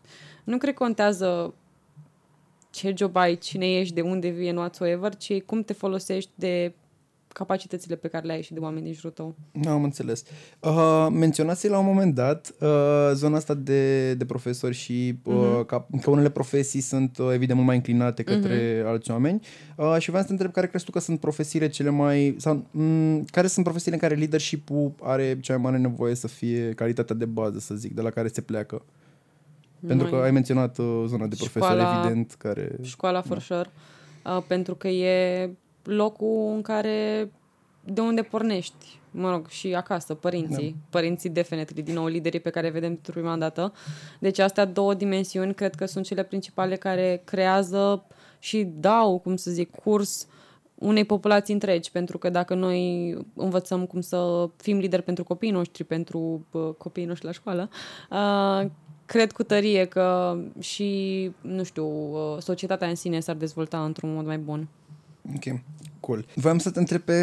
nu 0.45 0.59
cred 0.59 0.75
că 0.75 0.83
contează 0.85 1.55
ce 2.71 2.95
job 2.97 3.17
ai, 3.17 3.37
cine 3.39 3.67
ești, 3.79 3.95
de 3.95 4.01
unde 4.01 4.29
vii, 4.29 4.51
whatsoever, 4.53 5.15
ci 5.17 5.41
cum 5.41 5.63
te 5.63 5.73
folosești 5.73 6.31
de 6.35 6.75
capacitățile 7.29 7.97
pe 7.97 8.09
care 8.09 8.27
le 8.27 8.33
ai 8.33 8.43
și 8.43 8.53
de 8.53 8.59
oameni 8.61 8.85
din 8.85 8.93
jurul 8.95 9.11
tău. 9.11 9.35
Am 9.69 9.85
înțeles. 9.85 10.25
Uh, 10.61 11.07
menționați 11.11 11.69
la 11.69 11.79
un 11.79 11.85
moment 11.85 12.15
dat 12.15 12.55
uh, 12.61 13.11
zona 13.15 13.37
asta 13.37 13.55
de, 13.55 14.15
de 14.15 14.25
profesori 14.25 14.75
și 14.75 15.19
uh, 15.25 15.35
Mhm. 15.35 15.65
că, 15.67 15.85
că 16.03 16.11
unele 16.11 16.31
profesii 16.31 16.81
sunt 16.81 17.19
uh, 17.19 17.29
evident 17.33 17.55
mult 17.55 17.67
mai 17.67 17.77
inclinate 17.77 18.23
către 18.23 18.77
Mhm. 18.79 18.89
alți 18.89 19.11
oameni 19.11 19.41
uh, 19.77 19.97
și 19.99 20.07
vreau 20.09 20.21
să 20.23 20.27
te 20.27 20.33
întreb 20.33 20.53
care 20.53 20.67
crezi 20.67 20.85
tu 20.85 20.91
că 20.91 20.99
sunt 21.01 21.21
profesiile 21.21 21.69
cele 21.69 21.91
mai 21.91 22.35
sau 22.39 22.57
m- 22.59 23.25
care 23.31 23.47
sunt 23.47 23.65
profesiile 23.65 23.97
în 23.97 24.03
care 24.09 24.15
leadership-ul 24.15 24.93
are 25.03 25.39
cea 25.41 25.53
mai 25.57 25.63
mare 25.71 25.79
nevoie 25.83 26.15
să 26.15 26.29
fie 26.29 26.71
calitatea 26.73 27.15
de 27.15 27.25
bază, 27.25 27.59
să 27.59 27.75
zic, 27.75 27.95
de 27.95 28.01
la 28.01 28.11
care 28.11 28.29
se 28.29 28.41
pleacă. 28.41 28.83
Pentru 29.87 30.09
că 30.09 30.15
Mai- 30.15 30.25
ai 30.25 30.31
menționat 30.31 30.79
uh, 30.79 31.05
zona 31.07 31.27
de 31.27 31.35
profesori, 31.39 31.81
Școala- 31.81 32.01
evident, 32.05 32.33
care... 32.33 32.77
Școala 32.83 33.21
for 33.21 33.39
sure, 33.39 33.71
uh, 34.25 34.43
pentru 34.47 34.75
că 34.75 34.89
e 34.89 35.51
locul 35.83 36.53
în 36.55 36.63
care 36.63 37.31
de 37.85 38.01
unde 38.01 38.23
pornești, 38.23 38.99
mă 39.11 39.31
rog, 39.31 39.49
și 39.49 39.75
acasă, 39.75 40.15
părinții. 40.15 40.71
Da. 40.71 40.87
Părinții, 40.91 41.31
definitely, 41.31 41.83
din 41.83 41.95
nou, 41.95 42.07
liderii 42.07 42.41
pe 42.41 42.51
care 42.51 42.71
vedem 42.71 42.89
pentru 42.89 43.13
prima 43.13 43.37
dată. 43.37 43.73
Deci 44.19 44.39
astea 44.39 44.65
două 44.65 44.95
dimensiuni 44.95 45.55
cred 45.55 45.75
că 45.75 45.87
sunt 45.87 46.05
cele 46.05 46.23
principale 46.23 46.77
care 46.77 47.23
creează 47.25 48.05
și 48.39 48.69
dau, 48.75 49.19
cum 49.19 49.37
să 49.37 49.51
zic, 49.51 49.71
curs 49.71 50.27
unei 50.75 51.05
populații 51.05 51.53
întregi, 51.53 51.91
pentru 51.91 52.19
că 52.19 52.31
dacă 52.31 52.55
noi 52.55 53.15
învățăm 53.35 53.87
cum 53.87 54.01
să 54.01 54.49
fim 54.57 54.79
lideri 54.79 55.03
pentru 55.03 55.25
copiii 55.25 55.53
noștri, 55.53 55.85
pentru 55.85 56.47
uh, 56.51 56.69
copiii 56.79 57.07
noștri 57.07 57.27
la 57.27 57.33
școală, 57.33 57.69
uh, 58.11 58.71
cred 59.13 59.33
cu 59.33 59.43
tărie 59.43 59.85
că 59.85 60.37
și, 60.61 61.31
nu 61.41 61.65
știu, 61.65 61.87
uh, 61.87 62.39
societatea 62.39 62.89
în 62.89 62.95
sine 62.95 63.21
s-ar 63.21 63.37
dezvolta 63.37 63.85
într-un 63.85 64.15
mod 64.15 64.27
mai 64.27 64.39
bun. 64.39 64.69
Ok, 65.35 65.61
cool. 66.01 66.27
Voiam 66.35 66.59
să 66.59 66.71
te 66.71 66.79
întreb 66.79 67.01
pe 67.01 67.15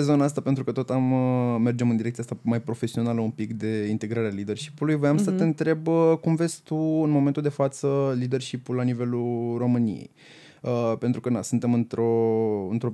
zona 0.00 0.24
asta 0.24 0.40
pentru 0.40 0.64
că 0.64 0.72
tot 0.72 0.90
am 0.90 1.12
uh, 1.12 1.60
mergem 1.60 1.90
în 1.90 1.96
direcția 1.96 2.22
asta 2.22 2.36
mai 2.42 2.60
profesională 2.60 3.20
un 3.20 3.30
pic 3.30 3.52
de 3.52 3.86
integrarea 3.86 4.30
leadership-ului. 4.30 4.94
Voiam 4.94 5.16
mm-hmm. 5.16 5.24
să 5.24 5.30
te 5.30 5.42
întreb 5.42 5.86
uh, 5.86 6.18
cum 6.20 6.34
vezi 6.34 6.60
tu 6.62 6.76
în 6.76 7.10
momentul 7.10 7.42
de 7.42 7.48
față 7.48 8.14
leadership-ul 8.18 8.76
la 8.76 8.82
nivelul 8.82 9.56
României. 9.58 10.10
Uh, 10.62 10.94
pentru 10.98 11.20
că 11.20 11.30
na, 11.30 11.42
suntem 11.42 11.72
într-o, 11.72 12.68
într-o 12.70 12.92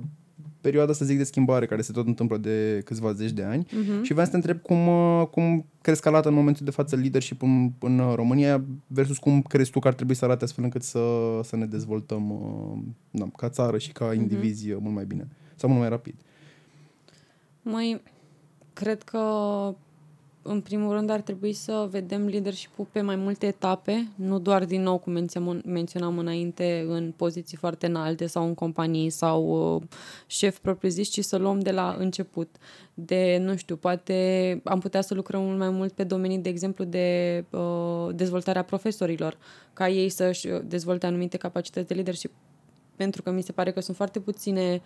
perioadă, 0.65 0.91
să 0.93 1.05
zic, 1.05 1.17
de 1.17 1.23
schimbare 1.23 1.65
care 1.65 1.81
se 1.81 1.91
tot 1.91 2.07
întâmplă 2.07 2.37
de 2.37 2.81
câțiva 2.85 3.11
zeci 3.13 3.31
de 3.31 3.43
ani 3.43 3.65
Mhm. 3.71 4.03
și 4.03 4.11
vreau 4.11 4.25
să 4.25 4.31
te 4.31 4.37
întreb 4.37 4.61
cum, 4.61 4.87
uh, 4.87 5.27
cum 5.31 5.65
crezi 5.81 6.01
că 6.01 6.07
arată 6.07 6.27
în 6.27 6.33
momentul 6.33 6.65
de 6.65 6.71
față 6.71 6.95
leadership 6.95 7.41
în, 7.41 7.71
în 7.79 7.99
uh, 7.99 8.13
România 8.15 8.63
versus 8.87 9.17
cum 9.17 9.41
crezi 9.41 9.71
tu 9.71 9.79
că 9.79 9.87
ar 9.87 9.93
trebui 9.93 10.15
să 10.15 10.25
arate 10.25 10.43
astfel 10.43 10.63
încât 10.63 10.83
să, 10.83 10.99
să 11.43 11.55
ne 11.55 11.65
dezvoltăm 11.65 12.29
uh, 12.31 12.79
na, 13.09 13.29
ca 13.37 13.49
țară 13.49 13.77
și 13.77 13.91
ca 13.91 14.13
indivizi 14.13 14.71
uh, 14.71 14.77
mult 14.81 14.93
mai 14.95 15.05
bine 15.05 15.27
sau 15.55 15.69
mult 15.69 15.81
mai 15.81 15.89
rapid. 15.89 16.15
Mai 17.61 18.01
cred 18.73 19.03
că 19.03 19.19
în 20.47 20.61
primul 20.61 20.93
rând 20.93 21.09
ar 21.09 21.21
trebui 21.21 21.53
să 21.53 21.87
vedem 21.91 22.27
leadership-ul 22.27 22.87
pe 22.91 23.01
mai 23.01 23.15
multe 23.15 23.45
etape, 23.45 24.07
nu 24.15 24.39
doar 24.39 24.65
din 24.65 24.81
nou 24.81 24.97
cum 24.97 25.13
menționam, 25.13 25.61
menționam 25.65 26.17
înainte 26.17 26.85
în 26.87 27.13
poziții 27.15 27.57
foarte 27.57 27.85
înalte 27.85 28.25
sau 28.25 28.45
în 28.45 28.53
companii 28.53 29.09
sau 29.09 29.75
uh, 29.75 29.81
șef 30.27 30.57
propriu-zis, 30.57 31.09
ci 31.09 31.23
să 31.23 31.37
luăm 31.37 31.59
de 31.59 31.71
la 31.71 31.95
început. 31.99 32.55
De, 32.93 33.37
nu 33.41 33.55
știu, 33.55 33.75
poate 33.75 34.61
am 34.63 34.79
putea 34.79 35.01
să 35.01 35.13
lucrăm 35.13 35.41
mult 35.41 35.57
mai 35.57 35.69
mult 35.69 35.91
pe 35.91 36.03
domenii, 36.03 36.37
de 36.37 36.49
exemplu, 36.49 36.83
de 36.83 37.43
uh, 37.49 38.07
dezvoltarea 38.15 38.63
profesorilor, 38.63 39.37
ca 39.73 39.89
ei 39.89 40.09
să-și 40.09 40.47
dezvolte 40.47 41.05
anumite 41.05 41.37
capacități 41.37 41.87
de 41.87 41.93
leadership 41.93 42.31
pentru 42.95 43.21
că 43.21 43.31
mi 43.31 43.41
se 43.41 43.51
pare 43.51 43.71
că 43.71 43.79
sunt 43.79 43.95
foarte 43.95 44.19
puține 44.19 44.81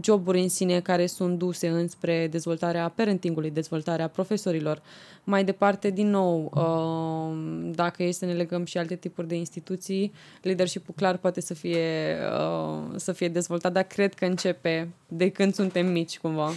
joburi 0.00 0.40
în 0.40 0.48
sine 0.48 0.80
care 0.80 1.06
sunt 1.06 1.38
duse 1.38 1.68
înspre 1.68 2.28
dezvoltarea 2.30 2.88
parentingului, 2.88 3.50
dezvoltarea 3.50 4.08
profesorilor. 4.08 4.82
Mai 5.24 5.44
departe, 5.44 5.90
din 5.90 6.10
nou, 6.10 6.50
uh, 6.54 7.74
dacă 7.74 8.02
e 8.02 8.12
să 8.12 8.24
ne 8.24 8.32
legăm 8.32 8.64
și 8.64 8.78
alte 8.78 8.94
tipuri 8.94 9.28
de 9.28 9.34
instituții, 9.34 10.12
leadership-ul 10.42 10.94
clar 10.96 11.16
poate 11.16 11.40
să 11.40 11.54
fie, 11.54 12.16
uh, 12.32 12.94
să 12.96 13.12
fie 13.12 13.28
dezvoltat, 13.28 13.72
dar 13.72 13.82
cred 13.82 14.14
că 14.14 14.24
începe 14.24 14.88
de 15.08 15.28
când 15.28 15.54
suntem 15.54 15.86
mici, 15.86 16.18
cumva. 16.18 16.50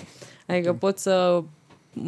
Adică 0.48 0.74
pot 0.74 0.98
să 0.98 1.44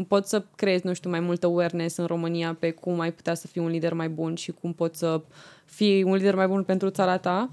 pot 0.07 0.25
să 0.25 0.45
creezi, 0.55 0.85
nu 0.85 0.93
știu, 0.93 1.09
mai 1.09 1.19
multă 1.19 1.45
awareness 1.45 1.97
în 1.97 2.05
România 2.05 2.57
pe 2.59 2.71
cum 2.71 2.99
ai 2.99 3.11
putea 3.11 3.33
să 3.33 3.47
fii 3.47 3.61
un 3.61 3.67
lider 3.67 3.93
mai 3.93 4.09
bun 4.09 4.35
și 4.35 4.51
cum 4.51 4.73
poți 4.73 4.99
să 4.99 5.21
fii 5.65 6.03
un 6.03 6.13
lider 6.13 6.35
mai 6.35 6.47
bun 6.47 6.63
pentru 6.63 6.89
țara 6.89 7.17
ta. 7.17 7.49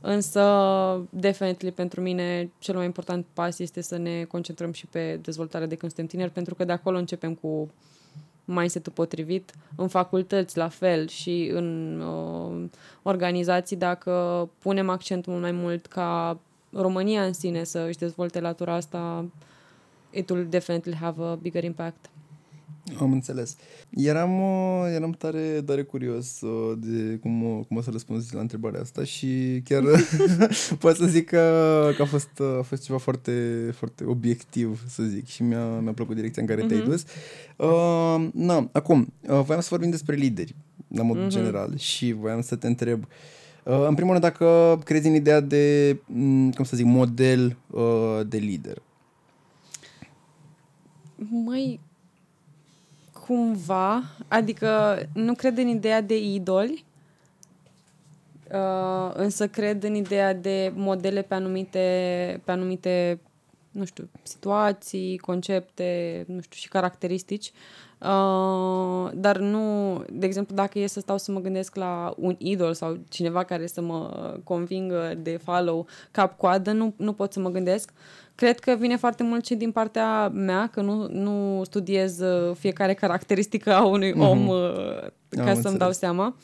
Însă, 0.00 0.42
definitely, 1.10 1.72
pentru 1.72 2.00
mine, 2.00 2.50
cel 2.58 2.74
mai 2.74 2.84
important 2.84 3.26
pas 3.32 3.58
este 3.58 3.80
să 3.80 3.96
ne 3.96 4.24
concentrăm 4.24 4.72
și 4.72 4.86
pe 4.86 5.18
dezvoltarea 5.22 5.66
de 5.66 5.74
când 5.74 5.92
suntem 5.92 6.16
tineri, 6.16 6.34
pentru 6.34 6.54
că 6.54 6.64
de 6.64 6.72
acolo 6.72 6.98
începem 6.98 7.34
cu 7.34 7.70
mindset-ul 8.44 8.92
potrivit. 8.92 9.52
În 9.76 9.88
facultăți, 9.88 10.56
la 10.56 10.68
fel, 10.68 11.08
și 11.08 11.50
în 11.52 12.00
uh, 12.00 12.68
organizații, 13.02 13.76
dacă 13.76 14.48
punem 14.58 14.88
accentul 14.88 15.32
mult 15.32 15.44
mai 15.44 15.52
mult 15.52 15.86
ca 15.86 16.38
România 16.72 17.24
în 17.24 17.32
sine 17.32 17.64
să 17.64 17.84
își 17.88 17.98
dezvolte 17.98 18.40
latura 18.40 18.74
asta, 18.74 19.24
it 20.10 20.30
will 20.30 20.46
definitely 20.48 20.94
have 20.94 21.22
a 21.22 21.34
bigger 21.34 21.64
impact. 21.64 22.10
Am 22.98 23.12
înțeles. 23.12 23.56
Eram, 23.90 24.40
uh, 24.40 24.92
eram 24.94 25.10
tare, 25.10 25.62
tare 25.66 25.82
curios 25.82 26.40
uh, 26.40 26.78
de 26.78 27.18
cum, 27.22 27.42
uh, 27.42 27.64
cum 27.68 27.76
o 27.76 27.80
să 27.80 27.90
răspunzi 27.90 28.34
la 28.34 28.40
întrebarea 28.40 28.80
asta 28.80 29.04
și 29.04 29.62
chiar 29.64 29.82
pot 30.80 30.96
să 30.96 31.06
zic 31.06 31.26
că, 31.26 31.90
că 31.96 32.02
a, 32.02 32.04
fost, 32.04 32.40
a 32.58 32.62
fost 32.62 32.84
ceva 32.84 32.98
foarte, 32.98 33.32
foarte 33.74 34.04
obiectiv, 34.04 34.84
să 34.88 35.02
zic, 35.02 35.26
și 35.26 35.42
mi-a, 35.42 35.78
mi-a 35.78 35.92
plăcut 35.92 36.14
direcția 36.14 36.42
în 36.42 36.48
care 36.48 36.64
uh-huh. 36.64 36.68
te-ai 36.68 36.80
mhm. 36.80 36.90
dus. 36.90 37.04
Uh, 37.56 38.28
na, 38.32 38.68
acum, 38.72 39.12
uh, 39.20 39.40
voiam 39.44 39.60
să 39.60 39.68
vorbim 39.70 39.90
despre 39.90 40.14
lideri, 40.14 40.54
la 40.88 41.02
mod 41.02 41.24
uh-huh. 41.24 41.28
general, 41.28 41.76
și 41.76 42.12
voiam 42.12 42.40
să 42.40 42.56
te 42.56 42.66
întreb 42.66 43.06
uh, 43.64 43.86
în 43.88 43.94
primul 43.94 44.10
rând, 44.10 44.24
dacă 44.24 44.78
crezi 44.84 45.08
în 45.08 45.14
ideea 45.14 45.40
de, 45.40 45.96
mm, 46.06 46.50
cum 46.50 46.64
să 46.64 46.76
zic, 46.76 46.86
model 46.86 47.56
uh, 47.70 48.20
de 48.26 48.36
lider. 48.36 48.82
Măi, 51.44 51.80
cumva, 53.30 54.02
adică 54.28 54.98
nu 55.12 55.34
cred 55.34 55.58
în 55.58 55.68
ideea 55.68 56.00
de 56.00 56.18
idoli, 56.18 56.84
uh, 58.52 59.10
însă 59.14 59.48
cred 59.48 59.82
în 59.82 59.94
ideea 59.94 60.34
de 60.34 60.72
modele 60.74 61.22
pe 61.22 61.34
anumite, 61.34 62.40
pe 62.44 62.50
anumite, 62.50 63.20
nu 63.70 63.84
știu, 63.84 64.08
situații, 64.22 65.18
concepte, 65.18 66.24
nu 66.28 66.40
știu, 66.40 66.56
și 66.56 66.68
caracteristici. 66.68 67.52
Uh, 67.98 69.10
dar 69.14 69.38
nu, 69.38 69.96
de 70.12 70.26
exemplu, 70.26 70.54
dacă 70.54 70.78
e 70.78 70.86
să 70.86 71.00
stau 71.00 71.18
să 71.18 71.32
mă 71.32 71.40
gândesc 71.40 71.74
la 71.74 72.14
un 72.16 72.34
idol 72.38 72.74
sau 72.74 72.98
cineva 73.08 73.44
care 73.44 73.66
să 73.66 73.80
mă 73.80 74.34
convingă 74.44 75.14
de 75.22 75.36
follow 75.42 75.86
cap-coadă, 76.10 76.72
nu, 76.72 76.94
nu 76.96 77.12
pot 77.12 77.32
să 77.32 77.40
mă 77.40 77.50
gândesc. 77.50 77.92
Cred 78.40 78.58
că 78.58 78.76
vine 78.78 78.96
foarte 78.96 79.22
mult 79.22 79.46
și 79.46 79.54
din 79.54 79.70
partea 79.70 80.28
mea, 80.28 80.66
că 80.72 80.80
nu, 80.80 81.08
nu 81.08 81.62
studiez 81.64 82.20
uh, 82.20 82.56
fiecare 82.58 82.94
caracteristică 82.94 83.74
a 83.74 83.84
unui 83.84 84.12
mm-hmm. 84.12 84.28
om 84.28 84.48
uh, 84.48 84.56
ca 85.28 85.40
Am 85.40 85.44
să-mi 85.44 85.46
înțeles. 85.46 85.76
dau 85.76 85.92
seama. 85.92 86.36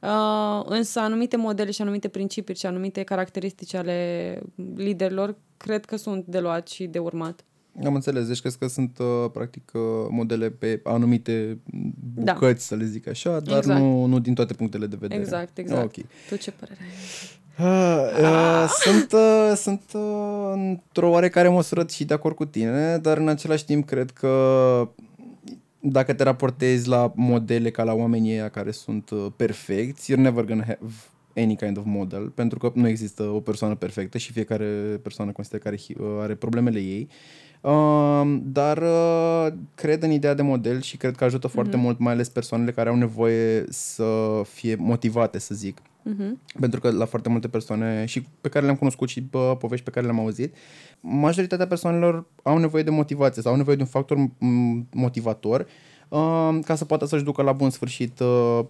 Uh, 0.00 0.64
însă 0.64 1.00
anumite 1.00 1.36
modele 1.36 1.70
și 1.70 1.82
anumite 1.82 2.08
principii 2.08 2.54
și 2.54 2.66
anumite 2.66 3.02
caracteristici 3.02 3.74
ale 3.74 4.40
liderilor 4.76 5.36
cred 5.56 5.84
că 5.84 5.96
sunt 5.96 6.24
de 6.24 6.38
luat 6.40 6.68
și 6.68 6.86
de 6.86 6.98
urmat. 6.98 7.44
Am 7.84 7.94
înțeles, 7.94 8.26
deci 8.26 8.40
crezi 8.40 8.58
că 8.58 8.66
sunt 8.66 8.98
uh, 8.98 9.30
practic 9.32 9.70
uh, 9.74 9.80
modele 10.10 10.50
pe 10.50 10.80
anumite 10.84 11.58
da. 12.14 12.32
bucăți, 12.32 12.68
da. 12.68 12.76
să 12.76 12.82
le 12.82 12.84
zic 12.84 13.08
așa, 13.08 13.40
dar 13.40 13.56
exact. 13.56 13.80
nu, 13.80 14.04
nu 14.04 14.18
din 14.18 14.34
toate 14.34 14.54
punctele 14.54 14.86
de 14.86 14.96
vedere. 15.00 15.20
Exact, 15.20 15.58
exact. 15.58 15.84
Okay. 15.84 16.06
Tu 16.28 16.36
ce 16.36 16.50
părere 16.50 16.78
ai? 16.80 16.88
Uh, 17.58 17.64
uh, 18.20 18.66
sunt 18.80 19.12
uh, 19.12 19.52
sunt 19.56 19.82
uh, 19.94 20.52
într-o 20.54 21.10
oarecare 21.10 21.48
măsură 21.48 21.86
și 21.88 22.04
de 22.04 22.14
acord 22.14 22.34
cu 22.34 22.44
tine, 22.44 22.98
dar 22.98 23.16
în 23.16 23.28
același 23.28 23.64
timp 23.64 23.86
cred 23.86 24.10
că 24.10 24.88
dacă 25.80 26.12
te 26.12 26.22
raportezi 26.22 26.88
la 26.88 27.12
modele 27.14 27.70
ca 27.70 27.82
la 27.82 27.92
oamenii 27.92 28.32
ăia 28.32 28.48
care 28.48 28.70
sunt 28.70 29.10
uh, 29.10 29.26
perfecți, 29.36 30.12
you're 30.12 30.16
never 30.18 30.44
gonna 30.44 30.64
have 30.64 30.92
any 31.36 31.56
kind 31.56 31.78
of 31.78 31.84
model, 31.86 32.28
pentru 32.28 32.58
că 32.58 32.72
nu 32.74 32.88
există 32.88 33.22
o 33.22 33.40
persoană 33.40 33.74
perfectă 33.74 34.18
și 34.18 34.32
fiecare 34.32 34.64
persoană 35.02 35.32
consideră 35.32 35.62
care 35.62 35.76
uh, 35.88 36.06
are 36.20 36.34
problemele 36.34 36.78
ei. 36.78 37.08
Uh, 37.60 38.38
dar 38.42 38.78
uh, 38.78 39.52
cred 39.74 40.02
în 40.02 40.10
ideea 40.10 40.34
de 40.34 40.42
model 40.42 40.80
și 40.80 40.96
cred 40.96 41.16
că 41.16 41.24
ajută 41.24 41.46
foarte 41.46 41.76
mm-hmm. 41.76 41.80
mult, 41.80 41.98
mai 41.98 42.12
ales 42.12 42.28
persoanele 42.28 42.70
care 42.70 42.88
au 42.88 42.96
nevoie 42.96 43.64
să 43.68 44.04
fie 44.44 44.74
motivate, 44.74 45.38
să 45.38 45.54
zic. 45.54 45.78
Uh-huh. 46.08 46.60
Pentru 46.60 46.80
că 46.80 46.90
la 46.90 47.04
foarte 47.04 47.28
multe 47.28 47.48
persoane 47.48 48.04
și 48.04 48.26
pe 48.40 48.48
care 48.48 48.64
le-am 48.64 48.76
cunoscut 48.76 49.08
și 49.08 49.22
pe 49.22 49.38
povești 49.58 49.84
pe 49.84 49.90
care 49.90 50.06
le-am 50.06 50.20
auzit, 50.20 50.54
majoritatea 51.00 51.66
persoanelor 51.66 52.26
au 52.42 52.58
nevoie 52.58 52.82
de 52.82 52.90
motivație 52.90 53.42
sau 53.42 53.50
au 53.50 53.58
nevoie 53.58 53.76
de 53.76 53.82
un 53.82 53.88
factor 53.88 54.30
motivator 54.92 55.66
uh, 56.08 56.58
ca 56.64 56.74
să 56.74 56.84
poată 56.84 57.06
să-și 57.06 57.24
ducă 57.24 57.42
la 57.42 57.52
bun 57.52 57.70
sfârșit 57.70 58.20
uh, 58.20 58.60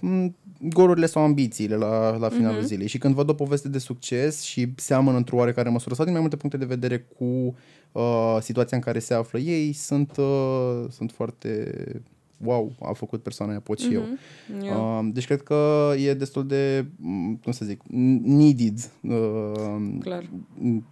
gorurile 0.61 1.07
sau 1.07 1.23
ambițiile 1.23 1.77
la, 1.77 2.17
la 2.17 2.29
finalul 2.29 2.63
uh-huh. 2.63 2.67
zilei. 2.67 2.87
Și 2.87 2.99
când 2.99 3.15
văd 3.15 3.29
o 3.29 3.35
poveste 3.35 3.69
de 3.69 3.79
succes 3.79 4.41
și 4.41 4.73
seamănă 4.77 5.17
într-o 5.17 5.37
oarecare 5.37 5.69
măsură 5.69 5.95
sau 5.95 6.05
din 6.05 6.13
mai 6.13 6.23
multe 6.23 6.37
puncte 6.37 6.57
de 6.57 6.65
vedere 6.65 7.07
cu 7.19 7.57
uh, 7.93 8.37
situația 8.41 8.77
în 8.77 8.83
care 8.83 8.99
se 8.99 9.15
află 9.15 9.39
ei, 9.39 9.73
sunt, 9.73 10.17
uh, 10.17 10.85
sunt 10.91 11.11
foarte 11.11 11.73
wow, 12.45 12.73
a 12.81 12.93
făcut 12.93 13.23
persoana 13.23 13.53
aia, 13.53 13.61
pot 13.61 13.79
și 13.79 13.89
mm-hmm. 13.89 13.95
eu. 13.95 14.03
Mhm. 14.55 14.65
Yeah. 14.65 14.77
Uh, 14.77 15.09
deci 15.13 15.27
cred 15.27 15.43
că 15.43 15.93
e 15.99 16.15
destul 16.15 16.47
de, 16.47 16.87
mm, 16.97 17.41
cum 17.43 17.53
să 17.53 17.65
zic, 17.65 17.81
needed 18.23 18.91
uh, 19.01 19.97
Clar. 20.01 20.25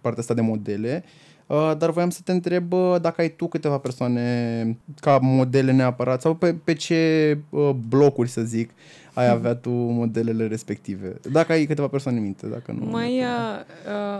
partea 0.01 0.21
asta 0.21 0.33
de 0.33 0.41
modele. 0.41 1.03
Uh, 1.47 1.73
dar 1.77 1.89
voiam 1.89 2.09
să 2.09 2.19
te 2.23 2.31
întreb 2.31 2.73
uh, 2.73 2.95
dacă 3.01 3.21
ai 3.21 3.29
tu 3.29 3.47
câteva 3.47 3.77
persoane 3.77 4.77
ca 4.99 5.17
modele 5.21 5.71
neapărat 5.71 6.21
sau 6.21 6.35
pe, 6.35 6.53
pe 6.53 6.73
ce 6.73 7.37
uh, 7.49 7.69
blocuri, 7.87 8.29
să 8.29 8.41
zic, 8.41 8.69
ai 9.13 9.27
avea 9.29 9.55
tu 9.55 9.69
modelele 9.69 10.47
respective. 10.47 11.19
Dacă 11.31 11.51
ai 11.51 11.65
câteva 11.65 11.87
persoane 11.87 12.17
în 12.17 12.23
minte, 12.23 12.47
dacă 12.47 12.71
nu... 12.79 12.85
Mai, 12.85 13.19
uh, 13.19 13.25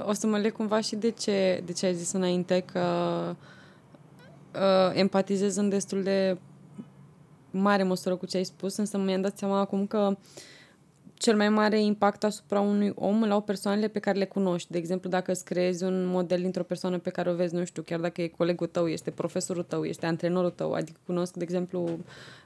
uh, 0.03 0.09
o 0.09 0.13
să 0.13 0.27
mă 0.27 0.37
leg 0.37 0.51
cumva 0.51 0.79
și 0.79 0.95
de 0.95 1.09
ce, 1.09 1.61
de 1.65 1.71
ce 1.71 1.85
ai 1.85 1.93
zis 1.93 2.11
înainte 2.11 2.63
că 2.71 2.79
uh, 4.53 4.91
empatizez 4.93 5.55
în 5.55 5.69
destul 5.69 6.03
de 6.03 6.37
mare 7.61 7.83
măsură 7.83 8.15
cu 8.15 8.25
ce 8.25 8.37
ai 8.37 8.43
spus, 8.43 8.77
însă 8.77 8.97
mi-am 8.97 9.21
dat 9.21 9.37
seama 9.37 9.59
acum 9.59 9.85
că 9.85 10.17
cel 11.17 11.35
mai 11.35 11.49
mare 11.49 11.81
impact 11.81 12.23
asupra 12.23 12.59
unui 12.59 12.91
om 12.95 13.21
îl 13.21 13.31
au 13.31 13.41
persoanele 13.41 13.87
pe 13.87 13.99
care 13.99 14.17
le 14.17 14.25
cunoști. 14.25 14.71
De 14.71 14.77
exemplu, 14.77 15.09
dacă 15.09 15.31
îți 15.31 15.45
creezi 15.45 15.83
un 15.83 16.05
model 16.05 16.41
dintr-o 16.41 16.63
persoană 16.63 16.97
pe 16.97 17.09
care 17.09 17.29
o 17.29 17.33
vezi, 17.33 17.55
nu 17.55 17.65
știu, 17.65 17.81
chiar 17.81 17.99
dacă 17.99 18.21
e 18.21 18.27
colegul 18.27 18.67
tău, 18.67 18.87
este 18.87 19.11
profesorul 19.11 19.63
tău, 19.63 19.83
este 19.83 20.05
antrenorul 20.05 20.49
tău, 20.49 20.73
adică 20.73 20.99
cunosc, 21.05 21.33
de 21.33 21.43
exemplu, 21.43 21.99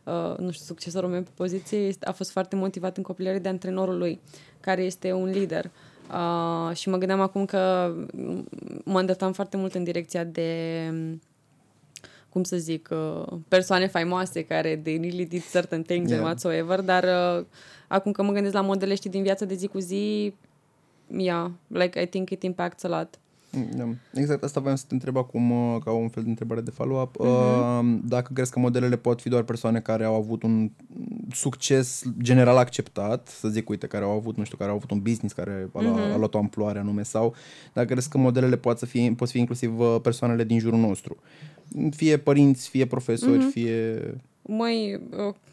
uh, 0.04 0.38
nu 0.38 0.52
știu, 0.52 0.66
succesorul 0.66 1.10
meu 1.10 1.22
pe 1.22 1.30
poziție 1.36 1.78
este, 1.78 2.06
a 2.06 2.12
fost 2.12 2.32
foarte 2.32 2.56
motivat 2.56 2.98
în 2.98 3.04
copilărie 3.04 3.40
de 3.40 3.50
antrenorul 3.50 3.98
lui, 3.98 4.20
care 4.60 4.84
este 4.84 5.12
un 5.14 5.30
lider. 5.30 5.72
Uh, 6.12 6.76
și 6.76 6.90
mă 6.90 6.98
gândeam 6.98 7.22
acum 7.22 7.46
că 7.46 7.94
mă 8.84 9.00
îndreptam 9.00 9.34
foarte 9.34 9.58
mult 9.58 9.74
în 9.74 9.84
direcția 9.84 10.24
de 10.24 10.92
cum 12.32 12.44
să 12.44 12.58
zic, 12.58 12.90
uh, 12.92 13.38
persoane 13.48 13.88
faimoase 13.88 14.44
care 14.44 14.78
they 14.78 14.98
really 14.98 15.26
did 15.26 15.44
certain 15.52 15.84
things 15.84 16.10
yeah. 16.10 16.18
and 16.18 16.28
whatsoever, 16.28 16.82
dar 16.82 17.04
uh, 17.04 17.46
acum 17.88 18.12
că 18.12 18.24
mă 18.24 18.32
gândesc 18.32 18.54
la 18.54 18.62
modele 18.62 18.96
știi 18.96 19.10
din 19.10 19.24
viața 19.24 19.46
de 19.46 19.54
zi 19.54 19.68
cu 19.68 19.80
zi, 19.80 20.34
yeah, 21.18 21.52
like 21.68 22.02
I 22.02 22.06
think 22.06 22.30
it 22.30 22.44
impacts 22.44 22.84
a 22.84 22.88
lot. 22.88 23.20
Da. 23.76 23.90
Exact, 24.14 24.44
asta 24.44 24.60
voiam 24.60 24.76
să 24.76 24.84
te 24.88 24.94
întreb 24.94 25.18
acum 25.18 25.52
uh, 25.52 25.82
ca 25.84 25.92
un 25.92 26.10
fel 26.10 26.24
de 26.24 26.30
întrebare 26.30 26.62
de 26.62 26.72
follow-up. 26.72 27.16
Uh-huh. 27.20 28.08
Dacă 28.08 28.34
crezi 28.34 28.52
că 28.52 28.60
modelele 28.60 28.98
pot 28.98 29.22
fi 29.22 29.30
doar 29.30 29.44
persoane 29.44 29.80
care 29.80 30.04
au 30.04 30.16
avut 30.16 30.44
un 30.44 30.72
succes 31.32 32.04
general 32.22 32.58
acceptat, 32.58 33.28
să 33.28 33.48
zic, 33.48 33.70
uite, 33.70 33.88
care 33.88 34.04
au 34.04 34.12
avut, 34.12 34.38
nu 34.38 34.44
știu, 34.44 34.58
care 34.58 34.70
au 34.70 34.76
avut 34.76 34.92
un 34.92 35.00
business 35.00 35.34
care 35.34 35.70
a, 35.74 35.80
uh-huh. 35.80 36.14
a 36.14 36.18
luat 36.18 36.34
o 36.34 36.38
amploare 36.38 36.80
anume 36.80 37.04
sau 37.04 37.36
dacă 37.74 37.88
crezi 37.88 38.10
că 38.10 38.18
modelele 38.18 38.58
pot 38.58 38.78
să 38.78 38.86
fie, 38.86 39.14
pot 39.18 39.30
fi 39.30 39.40
inclusiv 39.40 39.80
uh, 39.80 39.96
persoanele 40.02 40.44
din 40.44 40.60
jurul 40.60 40.80
nostru. 40.80 41.18
Fie 41.90 42.18
părinți, 42.18 42.70
fie 42.70 42.86
profesori, 42.86 43.46
uh-huh. 43.46 43.52
fie... 43.52 44.00
Măi, 44.42 45.02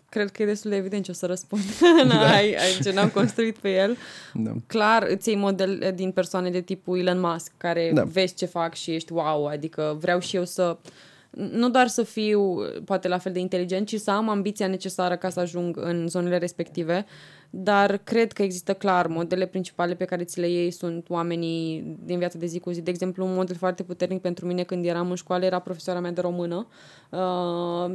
cred 0.09 0.31
că 0.31 0.43
e 0.43 0.47
destul 0.47 0.71
de 0.71 0.77
evident 0.77 1.05
ce 1.05 1.11
o 1.11 1.15
să 1.15 1.27
răspund. 1.27 1.63
da. 2.09 2.31
ai, 2.31 2.55
ai, 2.55 2.79
ce 2.83 2.93
n-am 2.93 3.09
construit 3.09 3.59
pe 3.59 3.75
el. 3.75 3.97
Da. 4.35 4.53
Clar, 4.67 5.07
îți 5.11 5.29
iei 5.29 5.39
model 5.39 5.93
din 5.95 6.11
persoane 6.11 6.51
de 6.51 6.61
tipul 6.61 6.99
Elon 6.99 7.21
Musk, 7.21 7.53
care 7.57 7.91
da. 7.95 8.03
vezi 8.03 8.35
ce 8.35 8.47
fac 8.47 8.75
și 8.75 8.91
ești 8.91 9.13
wow, 9.13 9.47
adică 9.47 9.97
vreau 10.01 10.21
și 10.21 10.37
eu 10.37 10.45
să 10.45 10.77
nu 11.31 11.71
doar 11.71 11.87
să 11.87 12.03
fiu 12.03 12.57
poate 12.85 13.09
la 13.09 13.19
fel 13.19 13.33
de 13.33 13.39
inteligent, 13.39 13.87
ci 13.87 13.97
să 13.97 14.11
am 14.11 14.29
ambiția 14.29 14.67
necesară 14.67 15.17
ca 15.17 15.29
să 15.29 15.41
ajung 15.41 15.77
în 15.81 16.09
zonele 16.09 16.39
respective. 16.39 17.07
Dar 17.51 17.97
cred 17.97 18.33
că 18.33 18.43
există 18.43 18.75
clar 18.75 19.07
modele 19.07 19.47
principale 19.47 19.95
pe 19.95 20.05
care 20.05 20.25
ți 20.25 20.41
le 20.41 20.49
iei 20.49 20.71
sunt 20.71 21.11
oamenii 21.11 21.97
din 22.05 22.19
viața 22.19 22.39
de 22.39 22.47
zi 22.47 22.59
cu 22.59 22.71
zi. 22.71 22.81
De 22.81 22.91
exemplu, 22.91 23.27
un 23.27 23.35
model 23.35 23.57
foarte 23.57 23.83
puternic 23.83 24.21
pentru 24.21 24.47
mine 24.47 24.63
când 24.63 24.85
eram 24.85 25.11
în 25.11 25.17
școală 25.17 25.45
era 25.45 25.59
profesoara 25.59 26.01
mea 26.01 26.11
de 26.11 26.21
română. 26.21 26.67
Uh, 27.11 27.95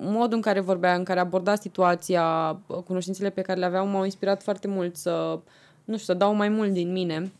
modul 0.00 0.36
în 0.36 0.40
care 0.40 0.60
vorbea, 0.60 0.94
în 0.94 1.04
care 1.04 1.20
aborda 1.20 1.54
situația, 1.54 2.58
cunoștințele 2.84 3.30
pe 3.30 3.40
care 3.42 3.58
le 3.58 3.64
aveam 3.64 3.88
m-au 3.88 4.04
inspirat 4.04 4.42
foarte 4.42 4.68
mult 4.68 4.96
să, 4.96 5.38
nu 5.84 5.96
știu, 5.98 6.12
să 6.12 6.14
dau 6.14 6.34
mai 6.34 6.48
mult 6.48 6.72
din 6.72 6.92
mine. 6.92 7.32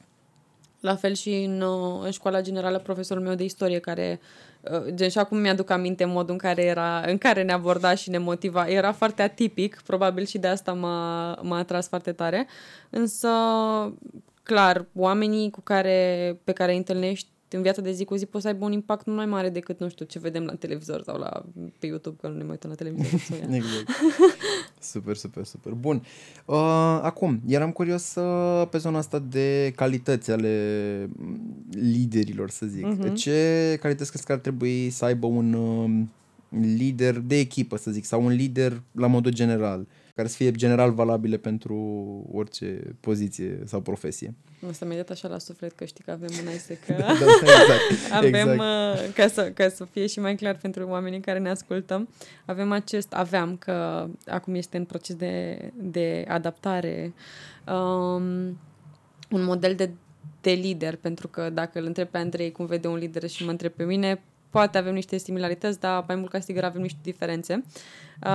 La 0.81 0.95
fel 0.95 1.15
și 1.15 1.35
în, 1.35 1.61
uh, 1.61 2.01
în 2.05 2.11
școala 2.11 2.41
generală, 2.41 2.79
profesorul 2.79 3.23
meu 3.23 3.35
de 3.35 3.45
istorie, 3.45 3.79
care 3.79 4.21
Uh, 4.21 4.54
gen 4.95 5.09
și 5.09 5.19
acum 5.19 5.39
mi-aduc 5.39 5.71
aminte 5.71 6.05
modul 6.05 6.33
în 6.33 6.39
care, 6.39 6.65
era, 6.65 7.03
în 7.07 7.19
care 7.19 7.43
ne 7.43 7.53
aborda 7.53 7.95
și 7.95 8.11
ne 8.11 8.19
motiva. 8.19 8.69
Era 8.69 8.93
foarte 8.93 9.23
atipic, 9.23 9.81
probabil 9.87 10.25
și 10.25 10.39
de 10.39 10.47
asta 10.47 10.73
m-a, 10.73 11.39
m-a 11.43 11.59
atras 11.59 11.89
foarte 11.89 12.13
tare. 12.13 12.47
Însă, 12.91 13.29
clar, 14.43 14.87
oamenii 14.95 15.51
cu 15.51 15.61
care, 15.61 16.41
pe 16.45 16.53
care 16.53 16.71
îi 16.71 16.77
întâlnești 16.77 17.29
în 17.57 17.63
viața 17.63 17.83
de 17.83 17.93
zi 17.93 18.05
cu 18.05 18.15
zi 18.15 18.27
poți 18.27 18.43
să 18.43 18.49
aibă 18.49 18.65
un 18.65 18.73
impact 18.73 19.07
mult 19.07 19.19
mai 19.19 19.27
mare 19.27 19.49
decât, 19.49 19.81
nu 19.81 19.89
știu, 19.89 20.05
ce 20.05 20.19
vedem 20.19 20.45
la 20.45 20.55
televizor 20.55 21.03
sau 21.03 21.19
la, 21.19 21.45
pe 21.79 21.87
YouTube, 21.87 22.17
că 22.21 22.29
nu 22.29 22.37
ne 22.37 22.43
mai 22.43 22.51
uităm 22.51 22.71
la 22.71 22.77
televizor. 22.77 23.21
exact. 23.59 23.89
super, 24.81 25.17
super, 25.17 25.45
super. 25.45 25.73
Bun. 25.73 26.03
Uh, 26.45 26.57
acum, 27.03 27.41
eram 27.47 27.73
curios 27.73 28.15
uh, 28.15 28.69
pe 28.71 28.79
zona 28.79 28.99
asta 28.99 29.19
de 29.19 29.73
calități 29.77 30.31
ale 30.31 31.09
liderilor, 31.71 32.51
să 32.51 32.67
zic. 32.67 32.87
Uh-huh. 32.87 33.15
Ce 33.15 33.77
calități 33.81 34.11
crezi 34.11 34.27
că 34.27 34.33
ar 34.33 34.39
trebui 34.39 34.91
să 34.91 35.05
aibă 35.05 35.27
un 35.27 35.53
uh, 35.53 36.07
lider 36.77 37.19
de 37.19 37.39
echipă, 37.39 37.77
să 37.77 37.91
zic, 37.91 38.05
sau 38.05 38.25
un 38.25 38.33
lider 38.33 38.83
la 38.93 39.07
modul 39.07 39.33
general? 39.33 39.81
Uh, 39.81 39.87
care 40.15 40.29
să 40.29 40.37
fie 40.37 40.51
general 40.51 40.93
valabile 40.93 41.37
pentru 41.37 41.77
orice 42.33 42.97
poziție 43.01 43.59
sau 43.65 43.81
profesie. 43.81 44.35
O 44.69 44.73
să 44.73 44.85
mi 44.85 45.05
așa 45.11 45.29
la 45.29 45.39
suflet 45.39 45.73
că 45.73 45.85
știi 45.85 46.05
că 46.05 46.11
avem 46.11 46.29
în 46.45 46.53
ISE 46.55 46.79
că 46.87 46.93
da, 46.93 47.13
exact, 47.13 48.13
avem, 48.13 48.35
exact. 48.35 48.59
Uh, 48.59 49.13
ca, 49.15 49.27
să, 49.29 49.51
ca 49.55 49.69
să 49.69 49.85
fie 49.85 50.07
și 50.07 50.21
mai 50.21 50.35
clar 50.35 50.57
pentru 50.57 50.87
oamenii 50.89 51.21
care 51.21 51.39
ne 51.39 51.51
ascultăm, 51.51 52.09
avem 52.45 52.73
acest, 52.73 53.13
aveam 53.13 53.57
că 53.57 54.07
acum 54.27 54.55
este 54.55 54.77
în 54.77 54.85
proces 54.85 55.17
de, 55.17 55.59
de 55.75 56.25
adaptare 56.29 57.13
um, 57.67 58.59
un 59.31 59.45
model 59.45 59.75
de 59.75 59.91
de 60.41 60.51
lider, 60.51 60.97
pentru 60.97 61.29
că 61.29 61.51
dacă 61.51 61.79
îl 61.79 61.85
întreb 61.85 62.09
pe 62.09 62.19
Andrei 62.19 62.53
cum 62.53 62.67
vede 62.67 62.89
un 62.89 62.97
lider 62.97 63.29
și 63.29 63.45
mă 63.45 63.51
întreb 63.51 63.73
pe 63.73 63.85
mine, 63.85 64.23
poate 64.55 64.79
avem 64.79 64.95
niște 64.95 65.17
similarități, 65.17 65.81
dar 65.81 66.05
mai 66.07 66.17
mult 66.17 66.31
ca 66.31 66.41
sigur 66.41 66.65
avem 66.65 66.83
niște 66.83 66.99
diferențe. 67.03 67.65
Uh, 68.23 68.31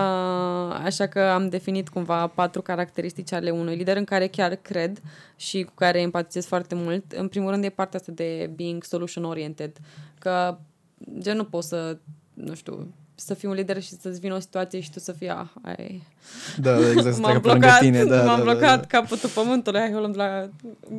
așa 0.83 1.07
că 1.07 1.19
am 1.19 1.49
definit 1.49 1.89
cumva 1.89 2.27
patru 2.27 2.61
caracteristici 2.61 3.31
ale 3.31 3.49
unui 3.49 3.75
lider 3.75 3.97
în 3.97 4.03
care 4.03 4.27
chiar 4.27 4.55
cred 4.55 5.01
și 5.35 5.63
cu 5.63 5.71
care 5.75 6.01
empatizez 6.01 6.45
foarte 6.45 6.75
mult. 6.75 7.11
În 7.11 7.27
primul 7.27 7.49
rând 7.49 7.63
e 7.63 7.69
partea 7.69 7.99
asta 7.99 8.11
de 8.11 8.51
being 8.55 8.83
solution 8.83 9.23
oriented, 9.23 9.77
că 10.17 10.57
gen 11.19 11.35
nu 11.35 11.43
poți 11.43 11.67
să, 11.67 11.97
nu 12.33 12.55
știu, 12.55 12.93
să 13.19 13.33
fii 13.33 13.47
un 13.47 13.53
lider 13.53 13.81
și 13.81 13.89
să-ți 13.89 14.19
vină 14.19 14.35
o 14.35 14.39
situație 14.39 14.79
și 14.79 14.91
tu 14.91 14.99
să 14.99 15.11
fii, 15.11 15.29
ah, 15.29 15.47
ai... 15.61 16.03
Da, 16.57 16.79
da 16.79 16.89
exact, 16.89 17.15
să 17.15 17.21
m-am 17.25 17.39
blocat, 17.41 17.79
tine. 17.79 18.03
Da, 18.03 18.23
m-am 18.23 18.37
da, 18.37 18.43
blocat 18.43 18.61
da, 18.61 18.75
da. 18.75 18.85
capătul 18.87 19.29
pământului, 19.29 19.79
hai, 19.79 20.11
la, 20.13 20.49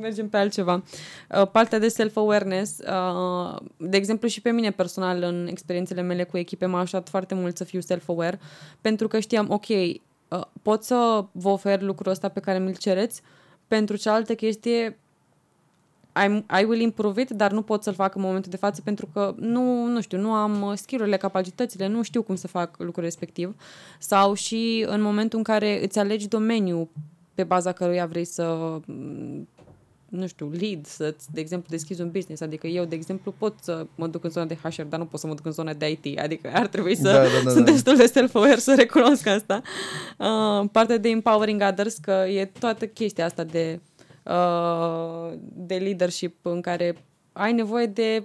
mergem 0.00 0.28
pe 0.28 0.36
altceva. 0.36 0.82
Uh, 1.28 1.48
partea 1.50 1.78
de 1.78 1.88
self-awareness, 1.88 2.78
uh, 2.78 3.56
de 3.76 3.96
exemplu 3.96 4.28
și 4.28 4.40
pe 4.40 4.50
mine 4.50 4.70
personal 4.70 5.22
în 5.22 5.46
experiențele 5.50 6.00
mele 6.00 6.24
cu 6.24 6.38
echipe 6.38 6.66
m-a 6.66 6.80
ajutat 6.80 7.08
foarte 7.08 7.34
mult 7.34 7.56
să 7.56 7.64
fiu 7.64 7.80
self-aware, 7.80 8.40
pentru 8.80 9.08
că 9.08 9.18
știam, 9.18 9.46
ok, 9.50 9.68
uh, 9.68 9.98
pot 10.62 10.84
să 10.84 11.24
vă 11.32 11.48
ofer 11.48 11.82
lucrul 11.82 12.12
ăsta 12.12 12.28
pe 12.28 12.40
care 12.40 12.58
mi-l 12.58 12.76
cereți, 12.76 13.22
pentru 13.68 13.96
cealaltă 13.96 14.34
chestie 14.34 14.98
I, 16.16 16.44
I 16.60 16.64
will 16.64 16.80
improve 16.80 17.20
it, 17.20 17.30
dar 17.30 17.52
nu 17.52 17.62
pot 17.62 17.82
să-l 17.82 17.94
fac 17.94 18.14
în 18.14 18.22
momentul 18.22 18.50
de 18.50 18.56
față 18.56 18.80
pentru 18.84 19.08
că 19.12 19.34
nu, 19.38 19.84
nu 19.84 20.00
știu, 20.00 20.18
nu 20.18 20.32
am 20.32 20.62
uh, 20.62 20.72
skill-urile, 20.76 21.16
capacitățile, 21.16 21.86
nu 21.86 22.02
știu 22.02 22.22
cum 22.22 22.34
să 22.34 22.48
fac 22.48 22.74
lucrul 22.78 23.04
respectiv. 23.04 23.54
Sau 23.98 24.34
și 24.34 24.84
în 24.88 25.00
momentul 25.00 25.38
în 25.38 25.44
care 25.44 25.84
îți 25.84 25.98
alegi 25.98 26.28
domeniul 26.28 26.88
pe 27.34 27.44
baza 27.44 27.72
căruia 27.72 28.06
vrei 28.06 28.24
să 28.24 28.78
mm, 28.86 29.48
nu 30.10 30.26
știu, 30.26 30.50
lead, 30.60 30.86
să 30.86 31.14
de 31.32 31.40
exemplu, 31.40 31.68
deschizi 31.70 32.00
un 32.00 32.10
business. 32.10 32.42
Adică 32.42 32.66
eu, 32.66 32.84
de 32.84 32.94
exemplu, 32.94 33.34
pot 33.38 33.54
să 33.60 33.86
mă 33.94 34.06
duc 34.06 34.24
în 34.24 34.30
zona 34.30 34.46
de 34.46 34.58
HR, 34.62 34.82
dar 34.82 34.98
nu 34.98 35.06
pot 35.06 35.20
să 35.20 35.26
mă 35.26 35.34
duc 35.34 35.46
în 35.46 35.52
zona 35.52 35.72
de 35.72 35.90
IT. 35.90 36.18
Adică 36.18 36.50
ar 36.54 36.66
trebui 36.66 36.96
să 36.96 37.02
da, 37.02 37.12
da, 37.12 37.28
da, 37.44 37.50
sunt 37.54 37.64
da. 37.64 37.70
destul 37.70 37.96
de 37.96 38.06
self-aware 38.06 38.56
să 38.56 38.74
recunosc 38.74 39.26
asta. 39.26 39.62
Uh, 40.18 40.68
partea 40.72 40.98
de 40.98 41.08
empowering 41.08 41.62
others, 41.70 41.96
că 41.96 42.10
e 42.28 42.50
toată 42.58 42.86
chestia 42.86 43.24
asta 43.24 43.44
de 43.44 43.80
Uh, 44.22 45.32
de 45.52 45.74
leadership 45.74 46.36
în 46.42 46.60
care 46.60 47.04
ai 47.32 47.52
nevoie 47.52 47.86
de 47.86 48.24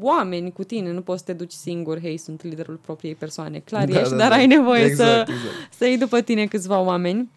oameni 0.00 0.52
cu 0.52 0.64
tine, 0.64 0.92
nu 0.92 1.02
poți 1.02 1.18
să 1.18 1.24
te 1.24 1.32
duci 1.32 1.52
singur, 1.52 2.00
hei, 2.00 2.16
sunt 2.16 2.42
liderul 2.42 2.76
propriei 2.76 3.14
persoane. 3.14 3.58
Clar 3.58 3.84
da, 3.84 4.00
ești, 4.00 4.10
da, 4.10 4.16
dar 4.16 4.28
da. 4.28 4.34
ai 4.34 4.46
nevoie 4.46 4.84
exact, 4.84 5.26
să, 5.26 5.32
exact. 5.32 5.72
să 5.78 5.86
iei 5.86 5.98
după 5.98 6.20
tine 6.20 6.46
câțiva 6.46 6.80
oameni. 6.80 7.30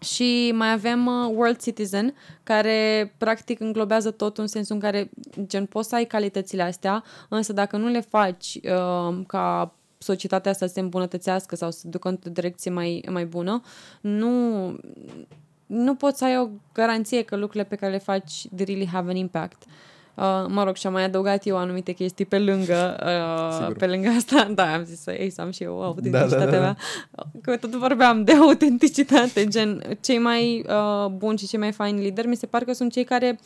Și 0.00 0.52
mai 0.54 0.72
avem 0.72 1.06
uh, 1.06 1.30
World 1.34 1.62
Citizen, 1.62 2.14
care 2.42 3.12
practic 3.18 3.60
înglobează 3.60 4.10
tot 4.10 4.38
în 4.38 4.46
sensul 4.46 4.74
în 4.74 4.80
care 4.80 5.10
gen, 5.46 5.66
poți 5.66 5.88
să 5.88 5.94
ai 5.94 6.04
calitățile 6.04 6.62
astea, 6.62 7.04
însă 7.28 7.52
dacă 7.52 7.76
nu 7.76 7.88
le 7.88 8.00
faci 8.00 8.58
uh, 8.62 9.18
ca 9.26 9.74
societatea 9.98 10.52
să 10.52 10.66
se 10.66 10.80
îmbunătățească 10.80 11.56
sau 11.56 11.70
să 11.70 11.88
ducă 11.88 12.08
într-o 12.08 12.30
direcție 12.30 12.70
mai, 12.70 13.04
mai 13.10 13.24
bună, 13.26 13.60
nu, 14.00 14.30
nu 15.68 15.94
poți 15.94 16.18
să 16.18 16.24
ai 16.24 16.38
o 16.38 16.48
garanție 16.72 17.22
că 17.22 17.36
lucrurile 17.36 17.64
pe 17.64 17.76
care 17.76 17.92
le 17.92 17.98
faci 17.98 18.46
they 18.54 18.64
really 18.64 18.86
have 18.86 19.10
an 19.10 19.16
impact. 19.16 19.62
Uh, 20.14 20.44
mă 20.48 20.64
rog, 20.64 20.74
și-am 20.74 20.92
mai 20.92 21.04
adăugat 21.04 21.46
eu 21.46 21.56
anumite 21.56 21.92
chestii 21.92 22.24
pe 22.24 22.38
lângă, 22.38 22.96
uh, 23.68 23.74
pe 23.78 23.86
lângă 23.86 24.08
asta, 24.08 24.48
da, 24.54 24.74
am 24.74 24.84
zis 24.84 25.00
să, 25.00 25.12
ei, 25.12 25.30
să 25.30 25.40
am 25.40 25.50
și 25.50 25.62
eu 25.62 25.82
autenticitatea 25.82 26.38
da, 26.38 26.44
da, 26.44 26.50
da, 26.50 26.58
mea. 26.58 26.76
Că 27.42 27.56
tot 27.56 27.74
vorbeam 27.74 28.24
de 28.24 28.32
autenticitate, 28.46 29.46
gen, 29.46 29.82
cei 30.00 30.18
mai 30.18 30.64
uh, 30.68 31.10
buni 31.10 31.38
și 31.38 31.46
cei 31.46 31.58
mai 31.58 31.72
faini 31.72 32.02
lideri, 32.02 32.28
mi 32.28 32.36
se 32.36 32.46
pare 32.46 32.64
că 32.64 32.72
sunt 32.72 32.92
cei 32.92 33.04
care 33.04 33.38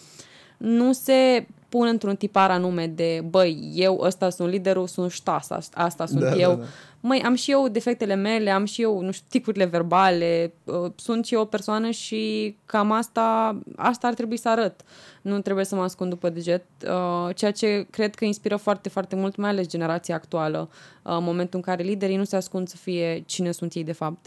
nu 0.56 0.92
se 0.92 1.46
pun 1.68 1.86
într-un 1.86 2.16
tipar 2.16 2.50
anume 2.50 2.86
de, 2.86 3.24
băi, 3.30 3.72
eu 3.74 4.00
ăsta 4.02 4.30
sunt 4.30 4.48
liderul, 4.48 4.86
sunt 4.86 5.10
ștas, 5.10 5.48
asta 5.74 6.06
sunt 6.06 6.20
da, 6.20 6.34
eu. 6.34 6.50
Da, 6.50 6.54
da 6.54 6.64
măi, 7.02 7.22
am 7.22 7.34
și 7.34 7.50
eu 7.50 7.68
defectele 7.68 8.14
mele, 8.14 8.50
am 8.50 8.64
și 8.64 8.82
eu, 8.82 9.00
nu 9.00 9.10
știu, 9.10 9.26
ticurile 9.28 9.64
verbale, 9.64 10.52
uh, 10.64 10.90
sunt 10.96 11.24
și 11.24 11.34
eu 11.34 11.40
o 11.40 11.44
persoană 11.44 11.90
și 11.90 12.56
cam 12.64 12.90
asta, 12.90 13.58
asta 13.76 14.06
ar 14.06 14.14
trebui 14.14 14.36
să 14.36 14.48
arăt. 14.48 14.80
Nu 15.22 15.40
trebuie 15.40 15.64
să 15.64 15.74
mă 15.74 15.82
ascund 15.82 16.10
după 16.10 16.28
deget, 16.28 16.64
uh, 16.86 17.34
ceea 17.34 17.50
ce 17.50 17.86
cred 17.90 18.14
că 18.14 18.24
inspiră 18.24 18.56
foarte, 18.56 18.88
foarte 18.88 19.16
mult, 19.16 19.36
mai 19.36 19.50
ales 19.50 19.66
generația 19.66 20.14
actuală, 20.14 20.68
uh, 20.70 21.16
în 21.16 21.24
momentul 21.24 21.58
în 21.58 21.64
care 21.64 21.82
liderii 21.82 22.16
nu 22.16 22.24
se 22.24 22.36
ascund 22.36 22.68
să 22.68 22.76
fie 22.76 23.22
cine 23.26 23.50
sunt 23.50 23.74
ei 23.74 23.84
de 23.84 23.92
fapt. 23.92 24.26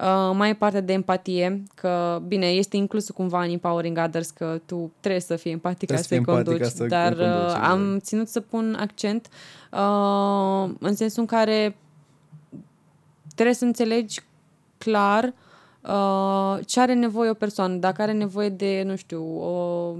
Uh, 0.00 0.30
mai 0.34 0.50
e 0.50 0.54
partea 0.54 0.80
de 0.80 0.92
empatie, 0.92 1.62
că, 1.74 2.22
bine, 2.26 2.46
este 2.46 2.76
inclus 2.76 3.10
cumva 3.10 3.42
în 3.42 3.50
Empowering 3.50 3.98
Others 4.04 4.30
că 4.30 4.60
tu 4.66 4.92
trebuie 5.00 5.20
să 5.20 5.36
fii 5.36 5.50
empatic 5.50 5.90
ca 5.90 5.96
să-i 5.96 6.24
conduci, 6.24 6.64
să 6.64 6.84
dar 6.84 7.14
conduci, 7.14 7.26
uh, 7.26 7.60
am 7.62 7.98
ținut 7.98 8.28
să 8.28 8.40
pun 8.40 8.76
accent 8.80 9.28
uh, 9.72 10.70
în 10.78 10.94
sensul 10.94 11.20
în 11.20 11.26
care 11.26 11.76
Trebuie 13.40 13.58
să 13.58 13.64
înțelegi 13.64 14.20
clar 14.78 15.34
uh, 15.82 16.66
ce 16.66 16.80
are 16.80 16.94
nevoie 16.94 17.30
o 17.30 17.34
persoană, 17.34 17.74
dacă 17.74 18.02
are 18.02 18.12
nevoie 18.12 18.48
de, 18.48 18.82
nu 18.86 18.96
știu, 18.96 19.38
o, 19.38 19.94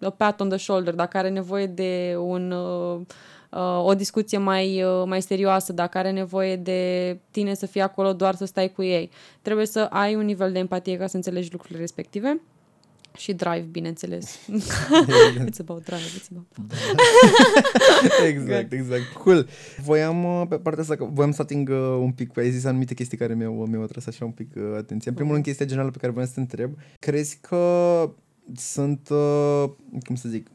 o 0.00 0.10
pat 0.16 0.40
on 0.40 0.48
the 0.48 0.58
shoulder, 0.58 0.94
dacă 0.94 1.16
are 1.18 1.28
nevoie 1.28 1.66
de 1.66 2.16
un, 2.18 2.50
uh, 2.50 3.00
uh, 3.50 3.84
o 3.84 3.94
discuție 3.94 4.38
mai, 4.38 4.82
uh, 4.82 5.02
mai 5.06 5.22
serioasă, 5.22 5.72
dacă 5.72 5.98
are 5.98 6.10
nevoie 6.10 6.56
de 6.56 7.18
tine 7.30 7.54
să 7.54 7.66
fii 7.66 7.80
acolo 7.80 8.12
doar 8.12 8.34
să 8.34 8.44
stai 8.44 8.72
cu 8.72 8.82
ei. 8.82 9.10
Trebuie 9.42 9.66
să 9.66 9.80
ai 9.90 10.14
un 10.14 10.24
nivel 10.24 10.52
de 10.52 10.58
empatie 10.58 10.96
ca 10.96 11.06
să 11.06 11.16
înțelegi 11.16 11.52
lucrurile 11.52 11.80
respective. 11.80 12.40
Și 13.16 13.32
drive, 13.32 13.66
bineînțeles. 13.70 14.38
it's 15.48 15.60
about 15.60 15.84
drive, 15.84 16.10
it's 16.18 16.28
about... 16.30 16.46
Da. 16.66 18.26
exact, 18.32 18.72
exact. 18.72 19.12
Cool. 19.12 19.48
Voiam, 19.84 20.24
uh, 20.24 20.46
pe 20.48 20.58
partea 20.58 20.82
asta, 20.82 20.96
voiam 21.12 21.32
să 21.32 21.42
ating 21.42 21.68
uh, 21.68 21.76
un 21.76 22.12
pic, 22.12 22.36
ai 22.38 22.50
zis 22.50 22.64
anumite 22.64 22.94
chestii 22.94 23.18
care 23.18 23.34
mi-au, 23.34 23.66
mi-au 23.66 23.82
atras 23.82 24.06
așa 24.06 24.24
un 24.24 24.30
pic 24.30 24.54
uh, 24.56 24.62
atenție. 24.76 25.10
În 25.10 25.16
primul 25.16 25.32
rând, 25.32 25.44
chestia 25.44 25.66
generală 25.66 25.90
pe 25.90 25.98
care 25.98 26.12
voiam 26.12 26.28
să 26.28 26.34
te 26.34 26.40
întreb. 26.40 26.74
Crezi 26.98 27.38
că 27.40 28.10
sunt, 28.54 29.08
cum 30.06 30.14
să 30.14 30.28
zic, 30.28 30.50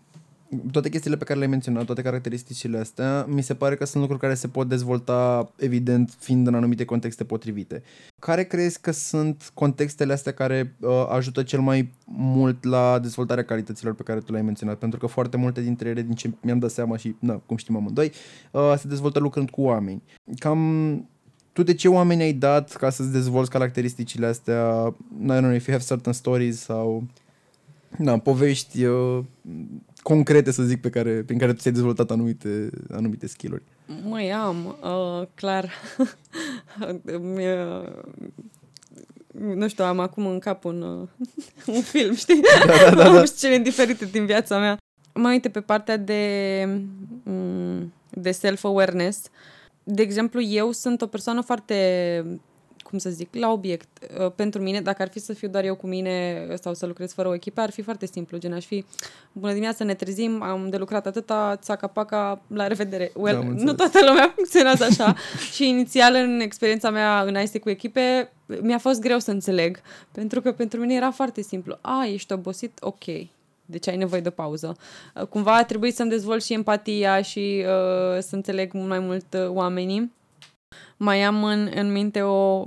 toate 0.71 0.89
chestiile 0.89 1.17
pe 1.17 1.23
care 1.23 1.37
le-ai 1.37 1.51
menționat, 1.51 1.85
toate 1.85 2.01
caracteristicile 2.01 2.77
astea, 2.77 3.25
mi 3.29 3.41
se 3.41 3.53
pare 3.53 3.75
că 3.75 3.85
sunt 3.85 4.01
lucruri 4.01 4.21
care 4.21 4.33
se 4.33 4.47
pot 4.47 4.67
dezvolta, 4.67 5.51
evident, 5.55 6.15
fiind 6.19 6.47
în 6.47 6.55
anumite 6.55 6.85
contexte 6.85 7.23
potrivite. 7.23 7.83
Care 8.19 8.43
crezi 8.43 8.81
că 8.81 8.91
sunt 8.91 9.51
contextele 9.53 10.13
astea 10.13 10.31
care 10.31 10.75
uh, 10.79 11.05
ajută 11.09 11.43
cel 11.43 11.59
mai 11.59 11.93
mult 12.05 12.63
la 12.63 12.99
dezvoltarea 12.99 13.43
calităților 13.43 13.93
pe 13.93 14.03
care 14.03 14.19
tu 14.19 14.31
le-ai 14.31 14.43
menționat? 14.43 14.77
Pentru 14.77 14.99
că 14.99 15.05
foarte 15.05 15.37
multe 15.37 15.61
dintre 15.61 15.89
ele, 15.89 16.01
din 16.01 16.15
ce 16.15 16.31
mi-am 16.41 16.59
dat 16.59 16.71
seama 16.71 16.97
și, 16.97 17.15
na, 17.19 17.33
cum 17.45 17.57
știm 17.57 17.75
amândoi, 17.75 18.11
uh, 18.51 18.73
se 18.77 18.87
dezvoltă 18.87 19.19
lucrând 19.19 19.49
cu 19.49 19.61
oameni. 19.61 20.01
Cam 20.37 21.07
tu 21.53 21.63
de 21.63 21.73
ce 21.73 21.87
oameni 21.87 22.21
ai 22.21 22.33
dat 22.33 22.71
ca 22.71 22.89
să-ți 22.89 23.11
dezvolți 23.11 23.49
caracteristicile 23.49 24.25
astea? 24.25 24.93
I 25.21 25.25
don't 25.25 25.39
know 25.39 25.53
if 25.53 25.67
you 25.67 25.77
have 25.77 25.85
certain 25.87 26.13
stories 26.13 26.59
sau 26.59 27.03
da, 27.97 28.17
povești 28.17 28.83
uh, 28.85 29.19
concrete, 30.03 30.51
să 30.51 30.63
zic, 30.63 30.81
pe 30.81 30.89
care, 30.89 31.23
prin 31.23 31.37
care 31.37 31.53
tu 31.53 31.59
ți-ai 31.59 31.73
dezvoltat 31.73 32.11
anumite, 32.11 32.69
anumite 32.91 33.27
skill-uri. 33.27 33.63
Mai 34.09 34.29
am, 34.29 34.77
uh, 34.81 35.27
clar. 35.33 35.71
nu 39.55 39.67
știu, 39.67 39.83
am 39.83 39.99
acum 39.99 40.25
în 40.25 40.39
cap 40.39 40.65
un, 40.65 40.81
uh, 40.81 41.07
un 41.75 41.81
film, 41.81 42.15
știi? 42.15 42.41
Da, 42.41 42.65
da, 42.65 42.95
da, 42.95 43.13
da. 43.13 43.25
scene 43.35 43.59
diferite 43.59 44.05
din 44.05 44.25
viața 44.25 44.59
mea. 44.59 44.77
Mai 45.13 45.31
uite, 45.31 45.49
pe 45.49 45.61
partea 45.61 45.97
de, 45.97 46.63
mm, 47.23 47.93
de 48.09 48.31
self-awareness, 48.31 49.21
de 49.83 50.01
exemplu, 50.01 50.41
eu 50.41 50.71
sunt 50.71 51.01
o 51.01 51.07
persoană 51.07 51.41
foarte 51.41 52.39
cum 52.93 53.01
să 53.01 53.09
zic, 53.09 53.35
la 53.35 53.51
obiect. 53.51 53.87
Uh, 54.19 54.31
pentru 54.35 54.61
mine, 54.61 54.81
dacă 54.81 55.01
ar 55.01 55.09
fi 55.09 55.19
să 55.19 55.33
fiu 55.33 55.47
doar 55.47 55.63
eu 55.63 55.75
cu 55.75 55.87
mine 55.87 56.47
sau 56.61 56.73
să 56.73 56.85
lucrez 56.85 57.13
fără 57.13 57.27
o 57.27 57.33
echipă, 57.33 57.61
ar 57.61 57.71
fi 57.71 57.81
foarte 57.81 58.05
simplu. 58.05 58.37
Gen, 58.37 58.53
aș 58.53 58.65
fi, 58.65 58.85
bună 59.31 59.51
dimineața, 59.51 59.83
ne 59.83 59.93
trezim, 59.93 60.41
am 60.41 60.69
de 60.69 60.77
lucrat 60.77 61.05
atâta, 61.05 61.55
țaca-paca, 61.61 62.41
la 62.47 62.67
revedere. 62.67 63.11
Well, 63.15 63.37
da, 63.37 63.63
nu 63.63 63.73
toată 63.73 63.99
lumea 64.05 64.31
funcționează 64.35 64.83
așa. 64.83 65.15
și 65.51 65.67
inițial, 65.67 66.15
în 66.15 66.39
experiența 66.39 66.89
mea 66.89 67.21
în 67.21 67.41
IST 67.41 67.57
cu 67.57 67.69
echipe, 67.69 68.31
mi-a 68.61 68.77
fost 68.77 69.01
greu 69.01 69.19
să 69.19 69.31
înțeleg. 69.31 69.81
Pentru 70.11 70.41
că 70.41 70.51
pentru 70.51 70.79
mine 70.79 70.93
era 70.93 71.11
foarte 71.11 71.41
simplu. 71.41 71.77
A, 71.81 72.05
ești 72.05 72.33
obosit? 72.33 72.77
Ok 72.81 73.03
deci 73.65 73.87
ai 73.87 73.97
nevoie 73.97 74.21
de 74.21 74.29
pauză. 74.29 74.77
Uh, 75.15 75.25
cumva 75.27 75.55
a 75.55 75.63
trebuit 75.63 75.95
să-mi 75.95 76.09
dezvolt 76.09 76.43
și 76.43 76.53
empatia 76.53 77.21
și 77.21 77.65
uh, 77.65 78.21
să 78.21 78.35
înțeleg 78.35 78.73
mult 78.73 78.87
mai 78.87 78.99
mult 78.99 79.33
uh, 79.33 79.47
oamenii 79.47 80.11
mai 80.97 81.21
am 81.23 81.43
în, 81.43 81.69
în 81.75 81.91
minte 81.91 82.21
o, 82.21 82.65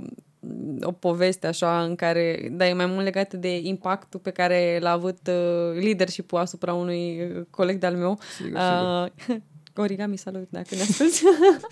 o 0.81 0.91
poveste 0.99 1.47
așa 1.47 1.83
în 1.83 1.95
care, 1.95 2.49
da, 2.51 2.67
e 2.67 2.73
mai 2.73 2.85
mult 2.85 3.03
legată 3.03 3.37
de 3.37 3.57
impactul 3.57 4.19
pe 4.19 4.31
care 4.31 4.77
l-a 4.81 4.91
avut 4.91 5.19
uh, 5.27 5.81
leadership-ul 5.83 6.39
asupra 6.39 6.73
unui 6.73 7.21
uh, 7.21 7.45
coleg 7.49 7.79
de-al 7.79 7.95
meu. 7.95 8.19
Sigur, 8.35 8.59
uh, 8.59 9.05
sigur. 9.15 9.41
Origami, 9.79 10.17
salut, 10.17 10.47
dacă 10.49 10.75
ne 10.75 10.81
asculti. 10.81 11.21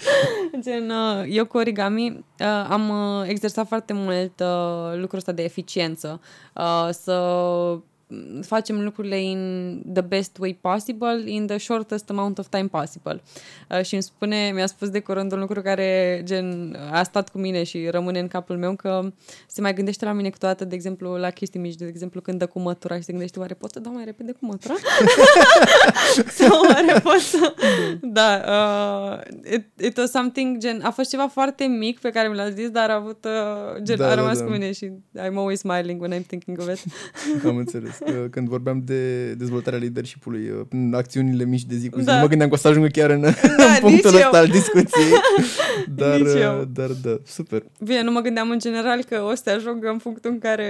Gen, 0.64 0.90
uh, 0.90 1.26
eu 1.30 1.46
cu 1.46 1.58
origami 1.58 2.10
uh, 2.40 2.68
am 2.70 2.90
uh, 2.90 3.28
exersat 3.28 3.68
foarte 3.68 3.94
mult 3.94 4.40
uh, 4.40 4.98
lucrul 5.00 5.18
ăsta 5.18 5.32
de 5.32 5.44
eficiență. 5.44 6.22
Uh, 6.56 6.90
să 6.92 7.14
facem 8.42 8.84
lucrurile 8.84 9.22
in 9.22 9.82
the 9.94 10.02
best 10.02 10.38
way 10.40 10.58
possible, 10.62 11.24
in 11.26 11.46
the 11.48 11.58
shortest 11.58 12.10
amount 12.10 12.38
of 12.38 12.48
time 12.48 12.68
possible. 12.68 13.22
Uh, 13.70 13.82
și 13.84 13.94
îmi 13.94 14.04
spune, 14.04 14.52
mi-a 14.54 14.66
spus 14.66 14.90
de 14.90 15.00
curând 15.00 15.32
un 15.32 15.40
lucru 15.40 15.62
care 15.62 16.22
gen 16.24 16.78
a 16.92 17.04
stat 17.04 17.30
cu 17.30 17.38
mine 17.38 17.64
și 17.64 17.88
rămâne 17.90 18.20
în 18.20 18.28
capul 18.28 18.58
meu 18.58 18.76
că 18.76 19.12
se 19.48 19.62
mai 19.62 19.74
gândește 19.74 20.06
la 20.06 20.12
mine 20.12 20.30
câteodată, 20.30 20.66
de 20.66 20.76
exemplu, 20.76 21.16
la 21.16 21.30
chestii 21.30 21.60
mici, 21.60 21.76
de 21.76 21.86
exemplu, 21.86 22.22
când 22.22 22.40
dă 22.40 22.46
cu 22.46 22.60
mătura 22.60 22.96
și 22.96 23.04
se 23.04 23.12
gândește, 23.12 23.40
oare 23.40 23.54
pot 23.54 23.72
să 23.72 23.80
dau 23.80 23.94
mai 23.94 24.06
repede 24.06 24.32
cu 24.32 24.46
mătura? 24.46 24.74
Sau 26.38 26.62
oare 26.62 27.00
pot 27.00 27.20
să... 27.20 27.54
da, 28.02 28.44
uh, 28.48 29.54
it, 29.54 29.66
it 29.80 29.98
was 29.98 30.12
something, 30.12 30.58
gen, 30.58 30.82
a 30.84 30.92
fost 30.92 31.10
ceva 31.10 31.28
foarte 31.28 31.66
mic 31.66 32.00
pe 32.00 32.10
care 32.10 32.28
mi 32.28 32.36
l-a 32.36 32.50
zis, 32.50 32.70
dar 32.70 32.90
a 32.90 32.94
avut, 32.94 33.26
uh, 33.26 33.82
gen, 33.82 33.98
da, 33.98 34.10
a 34.10 34.14
rămas 34.14 34.38
da, 34.38 34.40
da. 34.40 34.46
cu 34.46 34.52
mine 34.52 34.72
și 34.72 34.92
I'm 35.20 35.36
always 35.36 35.60
smiling 35.60 36.02
when 36.02 36.12
I'm 36.12 36.26
thinking 36.26 36.60
of 36.60 36.70
it. 36.70 36.84
Am 37.46 37.58
înțeles 37.58 38.00
când 38.30 38.48
vorbeam 38.48 38.82
de 38.86 39.34
dezvoltarea 39.34 39.80
leadership-ului 39.80 40.68
în 40.70 40.94
acțiunile 40.94 41.46
mici 41.46 41.64
de 41.64 41.76
zi 41.76 41.90
cu 41.90 42.00
zi. 42.00 42.06
Da. 42.06 42.20
Mă 42.20 42.28
gândeam 42.28 42.50
că 42.50 42.56
o 42.56 42.58
să 42.58 42.68
ajungă 42.68 42.88
chiar 42.88 43.10
în, 43.10 43.22
da, 43.22 43.28
în 43.74 43.80
punctul 43.80 44.14
ăsta 44.14 44.30
eu. 44.34 44.42
al 44.42 44.48
discuției. 44.48 45.10
Dar, 45.96 46.22
dar 46.74 46.90
da, 47.04 47.18
super. 47.26 47.64
Bine, 47.84 48.02
nu 48.02 48.12
mă 48.12 48.20
gândeam 48.20 48.50
în 48.50 48.60
general 48.60 49.04
că 49.04 49.22
o 49.22 49.36
să 49.36 49.42
te 49.44 49.52
ajungă 49.52 49.90
în 49.90 49.98
punctul 49.98 50.32
în 50.32 50.40
care 50.40 50.68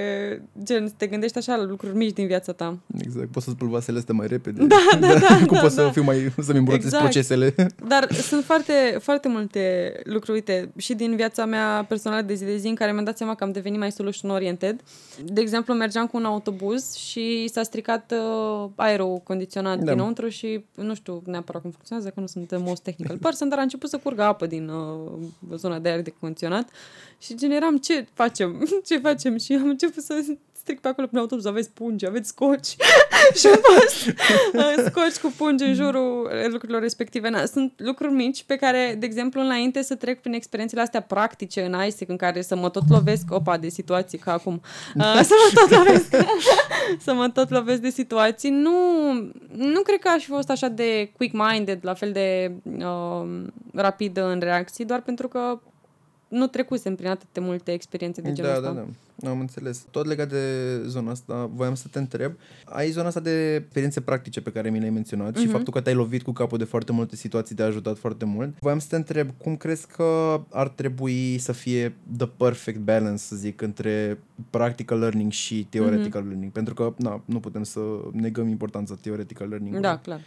gen, 0.64 0.94
te 0.98 1.08
gândești 1.08 1.38
așa 1.38 1.56
la 1.56 1.64
lucruri 1.64 1.96
mici 1.96 2.14
din 2.14 2.28
viața 2.28 2.52
ta. 2.52 2.78
Exact, 2.98 3.32
poți 3.32 3.46
să 3.46 3.52
spăl 3.52 3.68
vasele 3.68 3.98
astea 3.98 4.14
mai 4.14 4.28
repede. 4.28 4.66
Da, 4.66 4.76
da, 5.00 5.08
da. 5.14 5.20
da 5.20 5.36
Cum 5.46 5.56
da, 5.56 5.60
poți 5.60 5.76
da. 5.76 5.84
să 5.84 5.90
fiu 5.92 6.04
mai, 6.04 6.34
să-mi 6.42 6.58
îmbunătățesc 6.58 6.94
exact. 6.94 7.04
procesele. 7.04 7.56
Dar 7.88 8.14
sunt 8.14 8.44
foarte, 8.44 8.98
foarte 9.02 9.28
multe 9.28 9.94
lucruri, 10.04 10.38
uite, 10.38 10.70
și 10.78 10.94
din 10.94 11.16
viața 11.16 11.46
mea 11.46 11.86
personală 11.88 12.22
de 12.22 12.34
zi 12.34 12.44
de 12.44 12.58
zi 12.58 12.68
în 12.68 12.76
care 12.76 12.92
mi-am 12.92 13.04
dat 13.04 13.18
seama 13.18 13.36
că 13.36 13.44
am 13.44 13.52
devenit 13.52 13.80
mai 13.80 13.92
solution 13.92 14.32
oriented. 14.32 14.82
De 15.26 15.42
exemplu, 15.42 15.74
mergeam 15.74 16.08
cu 16.08 16.18
un 16.18 16.26
autobuz 16.26 16.94
și 16.94 17.15
s-a 17.48 17.64
stricat 17.64 18.12
uh, 18.12 18.70
aerul 18.76 19.18
condiționat 19.18 19.80
da. 19.80 19.92
dinăuntru 19.92 20.28
și 20.28 20.66
nu 20.76 20.94
știu 20.94 21.22
neapărat 21.26 21.62
cum 21.62 21.72
funcționează, 21.72 22.10
că 22.10 22.20
nu 22.20 22.28
sunt 22.28 22.48
the 22.48 22.58
most 22.58 22.84
technical 22.84 23.18
person, 23.18 23.50
dar 23.50 23.60
a 23.60 23.62
început 23.62 23.90
să 23.90 23.98
curgă 23.98 24.24
apă 24.24 24.46
din 24.46 24.68
uh, 24.70 25.12
zona 25.56 25.80
de 25.80 25.90
aer 25.90 26.02
de 26.02 26.14
condiționat. 26.20 26.70
Și 27.20 27.36
generam 27.36 27.78
ce 27.78 28.08
facem, 28.14 28.68
ce 28.88 28.98
facem? 28.98 29.38
Și 29.38 29.54
am 29.54 29.68
început 29.68 30.04
să 30.04 30.36
stric 30.66 30.80
pe 30.80 30.88
acolo 30.88 31.08
prin 31.08 31.20
autobuz, 31.20 31.46
aveți 31.46 31.72
pungi, 31.72 32.06
aveți 32.06 32.28
scoci 32.28 32.68
și 33.40 33.48
am 33.48 33.60
fost 33.62 34.08
uh, 34.08 34.84
scoci 34.86 35.18
cu 35.22 35.34
pungi 35.38 35.64
în 35.64 35.74
jurul 35.74 36.30
lucrurilor 36.50 36.82
respective. 36.82 37.30
Na, 37.30 37.46
sunt 37.46 37.74
lucruri 37.78 38.14
mici 38.14 38.44
pe 38.44 38.56
care, 38.56 38.96
de 39.00 39.06
exemplu, 39.06 39.42
înainte 39.42 39.82
să 39.82 39.96
trec 39.96 40.22
prin 40.22 40.34
experiențele 40.34 40.82
astea 40.82 41.02
practice 41.02 41.62
în 41.62 41.86
ISEC, 41.86 42.10
în 42.10 42.16
care 42.18 42.42
să 42.42 42.56
mă 42.56 42.70
tot 42.70 42.84
lovesc, 42.90 43.24
opa, 43.30 43.58
de 43.58 43.70
situații 43.70 44.18
ca 44.18 44.32
acum, 44.34 44.62
uh, 44.96 45.20
să 45.24 45.34
mă 45.44 45.62
tot 45.62 45.70
lovesc, 45.78 46.16
să 47.06 47.14
mă 47.14 47.30
tot 47.30 47.50
lovesc 47.50 47.82
de 47.82 47.90
situații, 47.90 48.50
nu, 48.50 49.12
nu 49.56 49.82
cred 49.82 50.00
că 50.00 50.08
aș 50.08 50.24
fi 50.24 50.30
fost 50.30 50.50
așa 50.50 50.68
de 50.68 51.12
quick-minded, 51.18 51.80
la 51.82 51.94
fel 51.94 52.12
de 52.12 52.52
uh, 52.78 53.44
rapidă 53.74 54.26
în 54.26 54.40
reacții, 54.40 54.86
doar 54.86 55.02
pentru 55.02 55.28
că 55.28 55.60
nu 56.36 56.48
trecusem 56.48 56.96
prin 56.96 57.08
atât 57.08 57.28
de 57.32 57.40
multe 57.40 57.72
experiențe 57.72 58.22
de 58.22 58.32
genul 58.34 58.52
da, 58.52 58.58
ăsta. 58.58 58.72
Da, 58.74 58.80
da, 58.80 58.86
da. 59.16 59.30
Am 59.30 59.40
înțeles. 59.40 59.86
Tot 59.92 60.06
legat 60.06 60.30
de 60.30 60.42
zona 60.86 61.12
asta, 61.12 61.50
voiam 61.54 61.76
să 61.76 61.88
te 61.92 62.00
întreb. 62.00 62.34
Ai 62.66 62.90
zona 62.90 63.08
asta 63.08 63.20
de 63.20 63.56
experiențe 63.56 64.02
practice 64.02 64.42
pe 64.42 64.52
care 64.52 64.70
mi 64.70 64.80
le-ai 64.80 64.90
menționat 64.90 65.32
uh-huh. 65.32 65.38
și 65.38 65.44
mhm. 65.44 65.52
faptul 65.52 65.74
că 65.74 65.82
te-ai 65.82 65.96
lovit 65.96 66.22
cu 66.22 66.32
capul 66.32 66.58
de 66.58 66.64
foarte 66.64 66.92
multe 66.92 67.16
situații 67.16 67.56
te-a 67.56 67.66
ajutat 67.66 67.98
foarte 67.98 68.26
mult. 68.26 68.60
Voiam 68.60 68.80
să 68.80 68.88
te 68.90 68.96
întreb, 68.96 69.30
cum 69.38 69.56
crezi 69.56 69.88
că 69.88 70.42
ar 70.52 70.68
trebui 70.68 71.38
să 71.38 71.52
fie 71.52 71.96
the 72.18 72.28
perfect 72.28 72.80
balance, 72.80 73.24
să 73.24 73.36
zic, 73.36 73.62
între 73.62 74.20
practical 74.50 75.00
learning 75.00 75.32
și 75.32 75.68
theoretical 75.70 76.22
uh-huh. 76.22 76.28
learning? 76.28 76.52
Pentru 76.52 76.74
că 76.74 76.94
na, 76.98 77.22
nu 77.26 77.40
putem 77.40 77.64
să 77.64 77.80
negăm 78.12 78.48
importanța 78.48 78.96
theoretical 79.02 79.48
learning. 79.50 79.80
Da, 79.80 79.98
clar. 79.98 80.22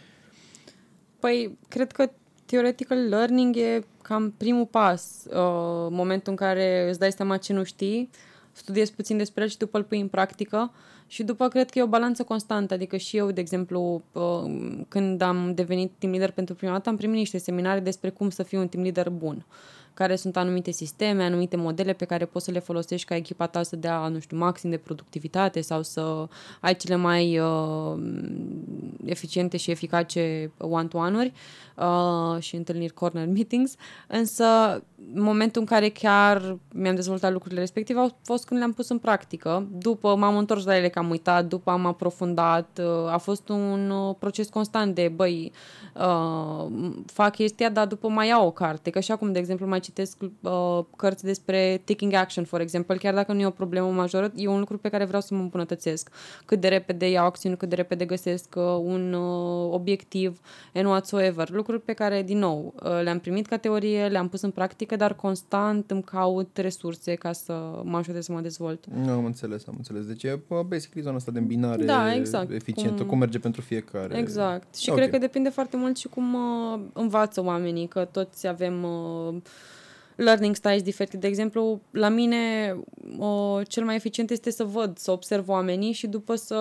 Păi, 1.19 1.57
cred 1.67 1.91
că 1.91 2.09
theoretical 2.49 2.97
learning 2.97 3.55
e 3.55 3.83
cam 4.01 4.33
primul 4.37 4.65
pas, 4.65 5.23
uh, 5.25 5.87
momentul 5.89 6.31
în 6.31 6.35
care 6.35 6.89
îți 6.89 6.99
dai 6.99 7.11
seama 7.11 7.37
ce 7.37 7.53
nu 7.53 7.63
știi, 7.63 8.09
studiezi 8.51 8.93
puțin 8.93 9.17
despre 9.17 9.43
el 9.43 9.49
și 9.49 9.57
după 9.57 9.77
îl 9.77 9.83
pui 9.83 9.99
în 9.99 10.07
practică. 10.07 10.71
Și 11.07 11.23
după 11.23 11.47
cred 11.47 11.69
că 11.69 11.79
e 11.79 11.83
o 11.83 11.87
balanță 11.87 12.23
constantă, 12.23 12.73
adică 12.73 12.97
și 12.97 13.17
eu, 13.17 13.31
de 13.31 13.41
exemplu, 13.41 14.01
uh, 14.11 14.81
când 14.87 15.21
am 15.21 15.53
devenit 15.53 15.91
team 15.97 16.11
leader 16.11 16.31
pentru 16.31 16.55
prima 16.55 16.71
dată, 16.71 16.89
am 16.89 16.95
primit 16.95 17.17
niște 17.17 17.37
seminarii 17.37 17.81
despre 17.83 18.09
cum 18.09 18.29
să 18.29 18.43
fiu 18.43 18.59
un 18.59 18.67
team 18.67 18.83
leader 18.83 19.09
bun 19.09 19.45
care 19.99 20.15
sunt 20.15 20.37
anumite 20.37 20.71
sisteme, 20.71 21.23
anumite 21.23 21.55
modele 21.55 21.93
pe 21.93 22.05
care 22.05 22.25
poți 22.25 22.45
să 22.45 22.51
le 22.51 22.59
folosești 22.59 23.07
ca 23.07 23.15
echipa 23.15 23.47
ta 23.47 23.63
să 23.63 23.75
dea, 23.75 24.07
nu 24.07 24.19
știu, 24.19 24.37
maxim 24.37 24.69
de 24.69 24.77
productivitate 24.77 25.61
sau 25.61 25.81
să 25.83 26.27
ai 26.59 26.75
cele 26.75 26.95
mai 26.95 27.39
uh, 27.39 27.97
eficiente 29.05 29.57
și 29.57 29.71
eficace 29.71 30.51
one-to-one-uri 30.57 31.33
uh, 31.75 32.41
și 32.41 32.55
întâlniri 32.55 32.93
corner 32.93 33.27
meetings, 33.35 33.75
însă 34.07 34.45
momentul 35.13 35.61
în 35.61 35.67
care 35.67 35.89
chiar 35.89 36.57
mi-am 36.73 36.95
dezvoltat 36.95 37.31
lucrurile 37.31 37.59
respective 37.59 37.99
au 37.99 38.17
fost 38.23 38.45
când 38.45 38.59
le-am 38.59 38.73
pus 38.73 38.89
în 38.89 38.97
practică. 38.97 39.67
După 39.71 40.15
m-am 40.15 40.37
întors 40.37 40.65
la 40.65 40.77
ele 40.77 40.89
că 40.89 40.99
am 40.99 41.09
uitat, 41.09 41.45
după 41.45 41.71
am 41.71 41.85
aprofundat, 41.85 42.79
uh, 42.81 43.11
a 43.11 43.17
fost 43.17 43.49
un 43.49 43.89
uh, 43.89 44.15
proces 44.19 44.49
constant 44.49 44.95
de, 44.95 45.11
băi, 45.15 45.51
uh, 45.95 46.71
fac 47.05 47.31
chestia, 47.31 47.69
dar 47.69 47.87
după 47.87 48.07
mai 48.07 48.27
iau 48.27 48.45
o 48.45 48.51
carte, 48.51 48.89
că 48.89 48.99
și 48.99 49.11
acum, 49.11 49.31
de 49.31 49.39
exemplu, 49.39 49.67
mai 49.67 49.79
citesc 49.89 50.17
uh, 50.41 50.79
cărți 50.95 51.23
despre 51.23 51.81
taking 51.85 52.13
action, 52.13 52.43
for 52.43 52.61
example, 52.61 52.95
chiar 52.95 53.13
dacă 53.13 53.33
nu 53.33 53.39
e 53.39 53.45
o 53.45 53.49
problemă 53.49 53.87
majoră, 53.91 54.31
e 54.35 54.47
un 54.47 54.59
lucru 54.59 54.77
pe 54.77 54.89
care 54.89 55.05
vreau 55.05 55.21
să 55.21 55.33
mă 55.33 55.39
îmbunătățesc. 55.39 56.09
Cât 56.45 56.59
de 56.61 56.67
repede 56.67 57.09
iau 57.09 57.25
acțiuni, 57.25 57.57
cât 57.57 57.69
de 57.69 57.75
repede 57.75 58.05
găsesc 58.05 58.55
uh, 58.55 58.63
un 58.63 59.13
uh, 59.13 59.73
obiectiv 59.73 60.39
and 60.73 60.85
whatsoever. 60.85 61.49
Lucruri 61.49 61.81
pe 61.81 61.93
care, 61.93 62.23
din 62.23 62.37
nou, 62.37 62.73
uh, 62.83 62.99
le-am 63.03 63.19
primit 63.19 63.47
ca 63.47 63.57
teorie, 63.57 64.07
le-am 64.07 64.29
pus 64.29 64.41
în 64.41 64.51
practică, 64.51 64.95
dar 64.95 65.13
constant 65.13 65.91
îmi 65.91 66.03
caut 66.03 66.57
resurse 66.57 67.13
ca 67.13 67.31
să 67.31 67.81
mă 67.83 67.97
ajute 67.97 68.21
să 68.21 68.31
mă 68.31 68.41
dezvolt. 68.41 68.85
Nu, 69.05 69.11
am 69.11 69.25
înțeles, 69.25 69.67
am 69.67 69.73
înțeles. 69.77 70.05
Deci 70.05 70.23
e 70.23 70.39
basically 70.67 71.01
zona 71.01 71.15
asta 71.15 71.31
de 71.31 71.39
îmbinare 71.39 71.83
da, 71.83 72.13
exact. 72.15 72.51
eficientă, 72.51 72.97
cum... 72.97 73.07
cum 73.07 73.17
merge 73.17 73.39
pentru 73.39 73.61
fiecare. 73.61 74.17
Exact. 74.17 74.75
Și 74.75 74.89
okay. 74.89 75.01
cred 75.01 75.13
că 75.13 75.19
depinde 75.19 75.49
foarte 75.49 75.77
mult 75.77 75.97
și 75.97 76.07
cum 76.07 76.33
uh, 76.33 76.79
învață 76.93 77.43
oamenii, 77.43 77.87
că 77.87 78.05
toți 78.11 78.47
avem 78.47 78.83
uh, 78.83 79.35
learning 80.19 80.55
styles 80.55 80.81
diferite. 80.81 81.17
De 81.17 81.27
exemplu, 81.27 81.81
la 81.91 82.09
mine 82.09 82.75
uh, 83.17 83.61
cel 83.67 83.83
mai 83.83 83.95
eficient 83.95 84.29
este 84.29 84.51
să 84.51 84.63
văd, 84.63 84.97
să 84.97 85.11
observ 85.11 85.49
oamenii 85.49 85.91
și 85.91 86.07
după 86.07 86.35
să 86.35 86.55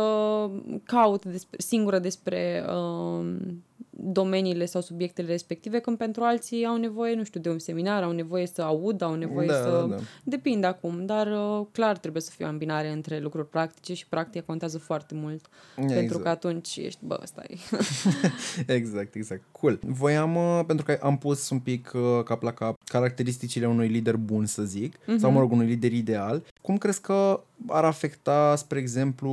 caut 0.85 1.25
despre, 1.25 1.59
singură 1.61 1.99
despre 1.99 2.64
uh, 2.68 3.27
domeniile 4.01 4.65
sau 4.65 4.81
subiectele 4.81 5.29
respective, 5.31 5.79
când 5.79 5.97
pentru 5.97 6.23
alții 6.23 6.65
au 6.65 6.77
nevoie, 6.77 7.15
nu 7.15 7.25
știu, 7.25 7.41
de 7.41 7.51
un 7.51 7.59
seminar, 7.59 8.03
au 8.03 8.11
nevoie 8.13 8.47
să 8.47 8.63
audă, 8.63 9.05
au 9.05 9.15
nevoie 9.15 9.47
Da, 9.47 9.53
să... 9.55 9.87
da, 9.89 9.95
da. 9.95 10.03
Depinde 10.25 10.67
acum, 10.67 11.07
dar 11.07 11.27
uh, 11.27 11.67
clar 11.73 11.99
trebuie 11.99 12.23
să 12.23 12.31
fie 12.37 12.45
o 12.47 12.49
îmbinare 12.49 12.89
între 12.93 13.19
lucruri 13.19 13.49
practice 13.49 13.95
și 13.95 14.07
practica 14.09 14.45
contează 14.47 14.79
foarte 14.79 15.15
mult. 15.15 15.47
Pentru 15.75 15.99
Exact. 15.99 16.23
că 16.23 16.29
atunci 16.29 16.77
ești, 16.77 16.99
bă, 17.05 17.21
stai. 17.25 17.59
Exact, 18.67 19.15
exact. 19.15 19.43
Cool. 19.53 19.79
Voiam, 19.83 20.37
uh, 20.37 20.61
pentru 20.67 20.85
că 20.85 20.99
am 21.03 21.19
pus 21.19 21.51
un 21.51 21.59
pic 21.59 21.93
uh, 21.95 22.23
cap 22.25 22.43
la 22.43 22.53
cap 22.53 22.77
caracteristicile 22.85 23.67
unui 23.67 23.89
lider 23.89 24.17
bun, 24.17 24.47
să 24.47 24.63
zic, 24.63 24.95
Mhm. 25.07 25.19
sau 25.19 25.31
mă 25.31 25.41
rog, 25.41 25.53
unui 25.53 25.67
lider 25.67 25.93
ideal. 25.93 26.43
Cum 26.61 26.79
crezi 26.79 27.01
că 27.01 27.41
ar 27.67 27.85
afecta, 27.85 28.55
spre 28.57 28.79
exemplu, 28.79 29.33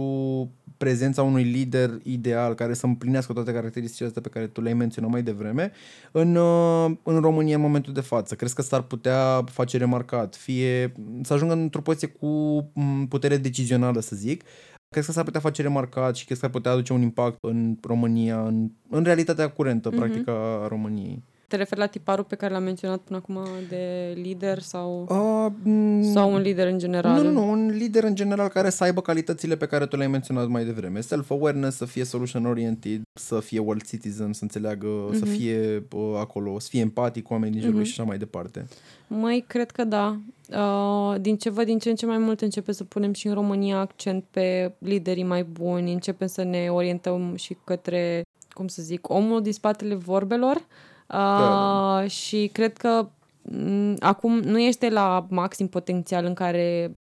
prezența 0.78 1.24
unui 1.24 1.44
lider 1.44 1.90
ideal 2.04 2.54
care 2.54 2.74
să 2.74 2.86
împlinească 2.86 3.34
toate 3.34 3.52
caracteristicile 3.54 4.08
astea 4.08 4.22
pe 4.22 4.30
care 4.30 4.48
tu 4.48 4.62
le-ai 4.62 4.74
menționat 4.74 5.10
mai 5.12 5.24
devreme 5.24 5.72
în, 6.12 6.36
uh, 6.36 6.92
în 7.04 7.20
România 7.20 7.56
în 7.56 7.62
momentul 7.62 7.94
de 7.94 8.02
față? 8.02 8.36
Crezi 8.36 8.56
că 8.56 8.62
s-ar 8.62 8.82
putea 8.82 9.44
face 9.52 9.78
remarcat, 9.78 10.36
fie 10.36 10.92
să 11.22 11.34
ajungă 11.34 11.54
într-o 11.54 11.82
poziție 11.82 12.08
cu 12.08 12.28
m, 12.74 13.06
putere 13.08 13.38
decizională, 13.38 14.00
să 14.00 14.16
zic, 14.16 14.44
Crezi 14.90 15.08
că 15.08 15.14
s-ar 15.14 15.24
putea 15.24 15.40
face 15.40 15.62
remarcat 15.62 16.16
și 16.16 16.26
crezi 16.26 16.40
că 16.40 16.46
ar 16.46 16.52
putea 16.52 16.72
aduce 16.72 16.94
un 16.94 17.02
impact 17.02 17.38
în 17.42 17.78
România, 17.82 18.42
în, 18.42 18.72
în 18.90 19.04
realitatea 19.04 19.50
curentă, 19.50 19.90
Mhm. 19.90 19.98
mm-hmm. 19.98 20.02
practic, 20.02 20.28
a 20.28 20.68
României? 20.68 21.24
Te 21.48 21.56
referi 21.56 21.80
la 21.80 21.86
tiparul 21.86 22.24
pe 22.24 22.36
care 22.36 22.54
l-am 22.54 22.64
menționat 22.64 23.00
până 23.00 23.18
acum 23.18 23.40
de 23.70 24.14
lider 24.22 24.60
sau, 24.60 25.08
Uh, 25.10 25.52
m- 25.62 26.14
sau 26.14 26.34
un 26.34 26.42
lider 26.42 26.68
în 26.68 26.78
general? 26.78 27.24
Nu, 27.24 27.32
nu, 27.32 27.32
nu, 27.32 27.50
un 27.52 27.68
lider 27.68 28.04
în 28.04 28.16
general 28.16 28.48
care 28.48 28.70
să 28.70 28.84
aibă 28.84 29.02
calitățile 29.02 29.56
pe 29.56 29.66
care 29.66 29.86
tu 29.86 29.96
le-ai 29.96 30.10
menționat 30.10 30.48
mai 30.48 30.66
devreme. 30.66 31.02
Self-awareness, 31.02 31.78
să 31.78 31.86
fie 31.86 32.04
solution-oriented, 32.04 33.02
să 33.14 33.40
fie 33.40 33.60
world 33.60 33.84
citizen, 33.84 34.34
să 34.34 34.40
înțeleagă, 34.44 34.88
mm-hmm. 34.88 35.18
să 35.18 35.26
fie 35.26 35.84
uh, 35.92 36.16
acolo, 36.20 36.60
să 36.60 36.68
fie 36.70 36.80
empatic 36.80 37.24
cu 37.24 37.34
oamenii 37.34 37.54
din 37.54 37.62
jurul 37.64 37.78
lui 37.78 37.86
și 37.86 38.00
așa 38.00 38.08
mai 38.08 38.18
departe. 38.18 38.68
Măi, 39.08 39.44
cred 39.48 39.72
că 39.72 39.84
da. 39.84 40.20
Uh, 40.50 41.22
din 41.22 41.38
ce 41.38 41.50
văd, 41.50 41.66
din 41.66 41.80
ce 41.80 41.90
în 41.90 41.96
ce 41.96 42.06
mai 42.06 42.18
mult 42.18 42.42
începe 42.42 42.72
să 42.72 42.84
punem 42.84 43.14
și 43.14 43.28
în 43.28 43.34
România 43.34 43.80
accent 43.80 44.24
pe 44.32 44.74
liderii 44.78 45.24
mai 45.24 45.44
buni, 45.44 45.94
începem 45.94 46.28
să 46.28 46.44
ne 46.44 46.68
orientăm 46.70 47.36
și 47.36 47.58
către, 47.64 48.24
cum 48.50 48.68
să 48.68 48.82
zic, 48.82 49.10
omul 49.10 49.42
din 49.42 49.54
spatele 49.54 49.96
vorbelor. 49.96 50.56
Uh, 50.56 50.64
Da. 51.08 52.06
Și 52.08 52.50
cred 52.54 52.78
că 52.78 53.10
m, 53.42 53.96
acum 54.00 54.40
nu 54.40 54.60
este 54.60 54.90
la 54.90 55.26
maxim 55.30 55.68
potențial 55.68 56.26
în 56.26 56.34
care 56.34 56.98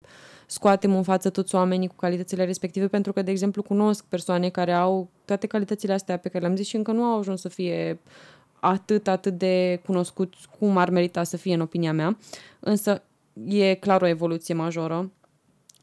scoatem 0.46 0.94
în 0.94 1.02
față 1.02 1.30
toți 1.30 1.54
oamenii 1.54 1.88
cu 1.88 1.94
calitățile 1.96 2.44
respective, 2.44 2.88
pentru 2.88 3.12
că, 3.12 3.22
de 3.22 3.30
exemplu, 3.30 3.62
cunosc 3.62 4.04
persoane 4.04 4.48
care 4.48 4.72
au 4.72 5.08
toate 5.24 5.46
calitățile 5.46 5.92
astea 5.92 6.16
pe 6.16 6.28
care 6.28 6.44
le-am 6.44 6.56
zis 6.56 6.66
și 6.66 6.76
încă 6.76 6.92
nu 6.92 7.02
au 7.02 7.18
ajuns 7.18 7.40
să 7.40 7.48
fie 7.48 8.00
atât, 8.60 9.08
atât 9.08 9.38
de 9.38 9.80
cunoscuți 9.86 10.48
cum 10.58 10.76
ar 10.76 10.90
merita 10.90 11.22
să 11.22 11.36
fie 11.36 11.54
în 11.54 11.60
opinia 11.60 11.92
mea. 11.92 12.18
Însă 12.60 13.02
e 13.44 13.74
clar 13.74 14.02
o 14.02 14.06
evoluție 14.06 14.54
majoră 14.54 15.10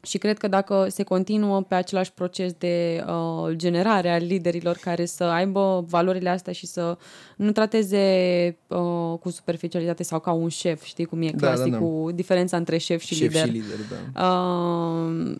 și 0.02 0.18
cred 0.18 0.38
că 0.38 0.48
dacă 0.48 0.86
se 0.88 1.02
continuă 1.02 1.62
pe 1.62 1.74
același 1.74 2.12
proces 2.12 2.52
de 2.52 3.04
uh, 3.08 3.52
generare 3.56 4.10
a 4.10 4.16
liderilor 4.16 4.76
care 4.76 5.04
să 5.04 5.24
aibă 5.24 5.84
valorile 5.88 6.28
astea 6.28 6.52
și 6.52 6.66
să 6.66 6.98
nu 7.36 7.52
trateze 7.52 7.98
uh, 8.66 9.18
cu 9.20 9.30
superficialitate 9.30 10.02
sau 10.02 10.20
ca 10.20 10.32
un 10.32 10.48
șef, 10.48 10.82
știi 10.84 11.04
cum 11.04 11.22
e 11.22 11.30
Da, 11.30 11.36
da, 11.36 11.46
clasic 11.52 11.72
da. 11.72 11.78
cu 11.78 12.08
diferența 12.14 12.56
între 12.56 12.78
șef 12.78 13.00
și 13.02 13.14
Șef 13.14 13.26
lider. 13.32 13.46
și 13.46 13.52
lider, 13.52 13.76
da. 14.12 14.22
Uh, 14.24 15.36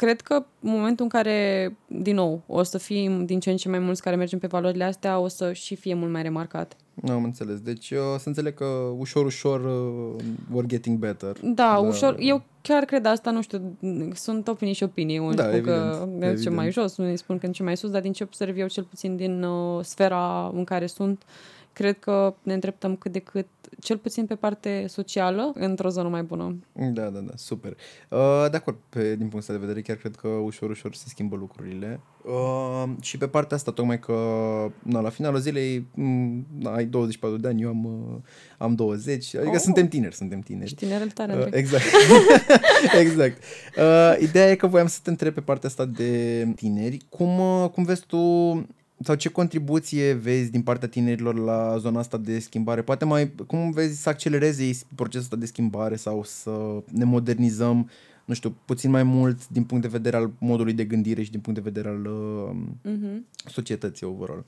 cred 0.00 0.20
că 0.20 0.34
în 0.60 0.70
momentul 0.70 1.04
în 1.04 1.10
care, 1.10 1.76
din 1.86 2.14
nou, 2.14 2.42
o 2.46 2.62
să 2.62 2.78
fim 2.78 3.24
din 3.24 3.40
ce 3.40 3.50
în 3.50 3.56
ce 3.56 3.68
mai 3.68 3.78
mulți 3.78 4.02
care 4.02 4.16
mergem 4.16 4.38
pe 4.38 4.46
valorile 4.46 4.84
astea, 4.84 5.18
o 5.18 5.28
să 5.28 5.52
și 5.52 5.74
fie 5.74 5.94
mult 5.94 6.12
mai 6.12 6.22
remarcat. 6.22 6.76
Am 7.08 7.24
înțeles. 7.24 7.60
Deci 7.60 7.90
uh, 7.90 7.98
să 8.18 8.28
înțeleg 8.28 8.54
că 8.54 8.64
ușor, 8.98 9.24
ușor 9.24 9.60
uh, 9.64 10.22
we're 10.62 10.66
getting 10.66 10.98
better. 10.98 11.36
Da, 11.42 11.52
Da. 11.54 11.78
ușor. 11.78 12.16
Eu 12.18 12.42
chiar 12.62 12.84
cred 12.84 13.06
asta, 13.06 13.30
nu 13.30 13.42
știu, 13.42 13.76
sunt 14.14 14.48
opinii 14.48 14.74
și 14.74 14.82
opinii. 14.82 15.18
Unii 15.18 15.36
Da, 15.36 15.42
spun 15.48 15.62
că 15.62 15.70
evident, 15.70 16.18
merge 16.18 16.32
evident. 16.34 16.56
mai 16.56 16.70
jos, 16.70 16.96
unii 16.96 17.16
spun 17.16 17.38
că 17.38 17.46
merge 17.46 17.62
mai 17.62 17.76
sus, 17.76 17.90
dar 17.90 18.00
din 18.00 18.12
ce 18.12 18.22
observ 18.22 18.58
eu, 18.58 18.66
cel 18.66 18.84
puțin 18.84 19.16
din 19.16 19.42
uh, 19.42 19.84
sfera 19.84 20.50
în 20.54 20.64
care 20.64 20.86
sunt, 20.86 21.22
cred 21.80 21.98
că 21.98 22.34
ne 22.42 22.52
îndreptăm 22.52 22.96
cât 22.96 23.12
de 23.12 23.18
cât, 23.18 23.46
cel 23.80 23.96
puțin 23.96 24.26
pe 24.26 24.34
parte 24.34 24.84
socială, 24.88 25.52
într-o 25.54 25.88
zonă 25.88 26.08
mai 26.08 26.22
bună. 26.22 26.56
Da, 26.72 27.02
da, 27.02 27.18
da, 27.18 27.32
super. 27.34 27.76
Uh, 28.08 28.46
de 28.50 28.56
acord, 28.56 28.76
pe, 28.88 29.02
din 29.08 29.16
punctul 29.18 29.38
ăsta 29.38 29.52
de 29.52 29.58
vedere, 29.58 29.80
chiar 29.80 29.96
cred 29.96 30.16
că 30.16 30.28
ușor, 30.28 30.70
ușor 30.70 30.94
se 30.94 31.04
schimbă 31.08 31.36
lucrurile. 31.36 32.00
Uh, 32.24 32.84
și 33.00 33.18
pe 33.18 33.26
partea 33.28 33.56
asta, 33.56 33.70
tocmai 33.72 33.98
că 33.98 34.14
na, 34.82 35.00
la 35.00 35.08
finalul 35.08 35.38
zilei 35.40 35.86
m, 35.94 36.46
na, 36.58 36.74
ai 36.74 36.84
24 36.84 37.38
de 37.38 37.48
ani, 37.48 37.62
eu 37.62 37.68
am, 37.68 37.84
uh, 37.84 38.20
am 38.58 38.74
20, 38.74 39.34
adică 39.34 39.50
Oh. 39.54 39.58
suntem 39.60 39.88
tineri, 39.88 40.14
suntem 40.14 40.40
tineri. 40.40 40.68
Și 40.68 40.74
tinerel 40.74 41.10
tare, 41.10 41.32
Uh, 41.36 41.42
Andrei. 41.42 41.60
exact. 41.60 41.84
exact. 43.04 43.42
Uh, 43.76 44.16
ideea 44.20 44.50
e 44.50 44.54
că 44.54 44.66
voiam 44.66 44.86
să 44.86 44.98
te 45.02 45.10
întreb 45.10 45.34
pe 45.34 45.40
partea 45.40 45.68
asta 45.68 45.84
de 45.84 46.44
tineri. 46.56 46.98
Cum, 47.08 47.38
uh, 47.38 47.70
cum 47.70 47.84
vezi 47.84 48.06
tu 48.06 48.18
sau 49.02 49.14
ce 49.14 49.28
contribuție 49.28 50.12
vezi 50.12 50.50
din 50.50 50.62
partea 50.62 50.88
tinerilor 50.88 51.34
la 51.34 51.76
zona 51.78 51.98
asta 51.98 52.16
de 52.16 52.38
schimbare? 52.38 52.82
Poate 52.82 53.04
mai, 53.04 53.32
cum 53.46 53.70
vezi 53.70 54.02
să 54.02 54.08
accelereze 54.08 54.64
ei 54.64 54.76
procesul 54.94 55.20
ăsta 55.22 55.36
de 55.36 55.46
schimbare 55.46 55.96
sau 55.96 56.22
să 56.24 56.82
ne 56.92 57.04
modernizăm, 57.04 57.90
nu 58.24 58.34
știu, 58.34 58.56
puțin 58.64 58.90
mai 58.90 59.02
mult 59.02 59.48
din 59.48 59.64
punct 59.64 59.82
de 59.82 59.88
vedere 59.90 60.16
al 60.16 60.30
modului 60.38 60.72
de 60.72 60.84
gândire 60.84 61.22
și 61.22 61.30
din 61.30 61.40
punct 61.40 61.62
de 61.62 61.70
vedere 61.70 61.88
al 61.94 62.04
uh, 62.06 62.56
Mhm. 62.82 63.26
societății 63.46 64.06
overall? 64.06 64.44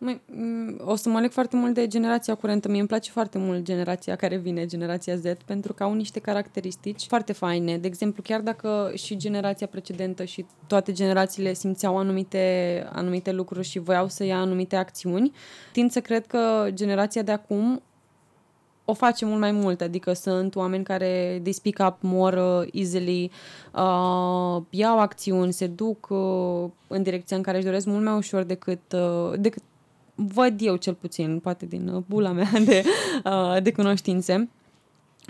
Măi, 0.00 0.20
m, 0.26 0.80
o 0.84 0.94
să 0.96 1.08
mă 1.08 1.20
leg 1.20 1.30
foarte 1.30 1.56
mult 1.56 1.74
de 1.74 1.86
generația 1.86 2.34
curentă. 2.34 2.68
Mie 2.68 2.78
îmi 2.78 2.88
place 2.88 3.10
foarte 3.10 3.38
mult 3.38 3.62
generația 3.62 4.16
care 4.16 4.36
vine, 4.36 4.66
generația 4.66 5.16
Z, 5.16 5.22
pentru 5.44 5.72
că 5.72 5.82
au 5.82 5.94
niște 5.94 6.20
caracteristici 6.20 7.06
foarte 7.06 7.32
faine. 7.32 7.78
De 7.78 7.86
exemplu, 7.86 8.22
chiar 8.22 8.40
dacă 8.40 8.92
și 8.94 9.16
generația 9.16 9.66
precedentă 9.66 10.24
și 10.24 10.46
toate 10.66 10.92
generațiile 10.92 11.52
simțeau 11.52 11.98
anumite, 11.98 12.86
anumite 12.92 13.32
lucruri 13.32 13.66
și 13.66 13.78
voiau 13.78 14.08
să 14.08 14.24
ia 14.24 14.38
anumite 14.38 14.76
acțiuni, 14.76 15.32
tind 15.72 15.90
să 15.90 16.00
cred 16.00 16.26
că 16.26 16.68
generația 16.72 17.22
de 17.22 17.32
acum 17.32 17.82
o 18.90 18.94
face 18.94 19.24
mult 19.24 19.40
mai 19.40 19.52
mult, 19.52 19.80
adică 19.80 20.12
sunt 20.12 20.54
oameni 20.54 20.84
care 20.84 21.38
they 21.42 21.52
speak 21.52 21.92
up 21.92 21.98
more 22.02 22.42
uh, 22.42 22.68
easily, 22.72 23.30
uh, 23.74 24.62
iau 24.70 24.98
acțiuni, 24.98 25.52
se 25.52 25.66
duc 25.66 26.06
uh, 26.10 26.70
în 26.86 27.02
direcția 27.02 27.36
în 27.36 27.42
care 27.42 27.56
își 27.56 27.66
doresc 27.66 27.86
mult 27.86 28.04
mai 28.04 28.16
ușor 28.16 28.42
decât, 28.42 28.92
uh, 28.92 29.32
decât 29.38 29.62
văd 30.20 30.60
eu 30.60 30.76
cel 30.76 30.94
puțin, 30.94 31.38
poate 31.38 31.66
din 31.66 31.88
uh, 31.88 32.02
bula 32.06 32.32
mea 32.32 32.50
de, 32.64 32.84
uh, 33.24 33.62
de 33.62 33.72
cunoștințe. 33.72 34.48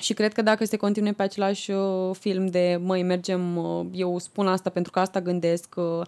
Și 0.00 0.14
cred 0.14 0.32
că 0.32 0.42
dacă 0.42 0.64
se 0.64 0.76
continue 0.76 1.12
pe 1.12 1.22
același 1.22 1.70
uh, 1.70 2.10
film 2.18 2.46
de 2.46 2.80
măi, 2.82 3.02
mergem, 3.02 3.56
uh, 3.56 3.86
eu 3.92 4.18
spun 4.18 4.46
asta 4.46 4.70
pentru 4.70 4.92
că 4.92 4.98
asta 4.98 5.20
gândesc, 5.20 5.74
uh, 5.76 6.00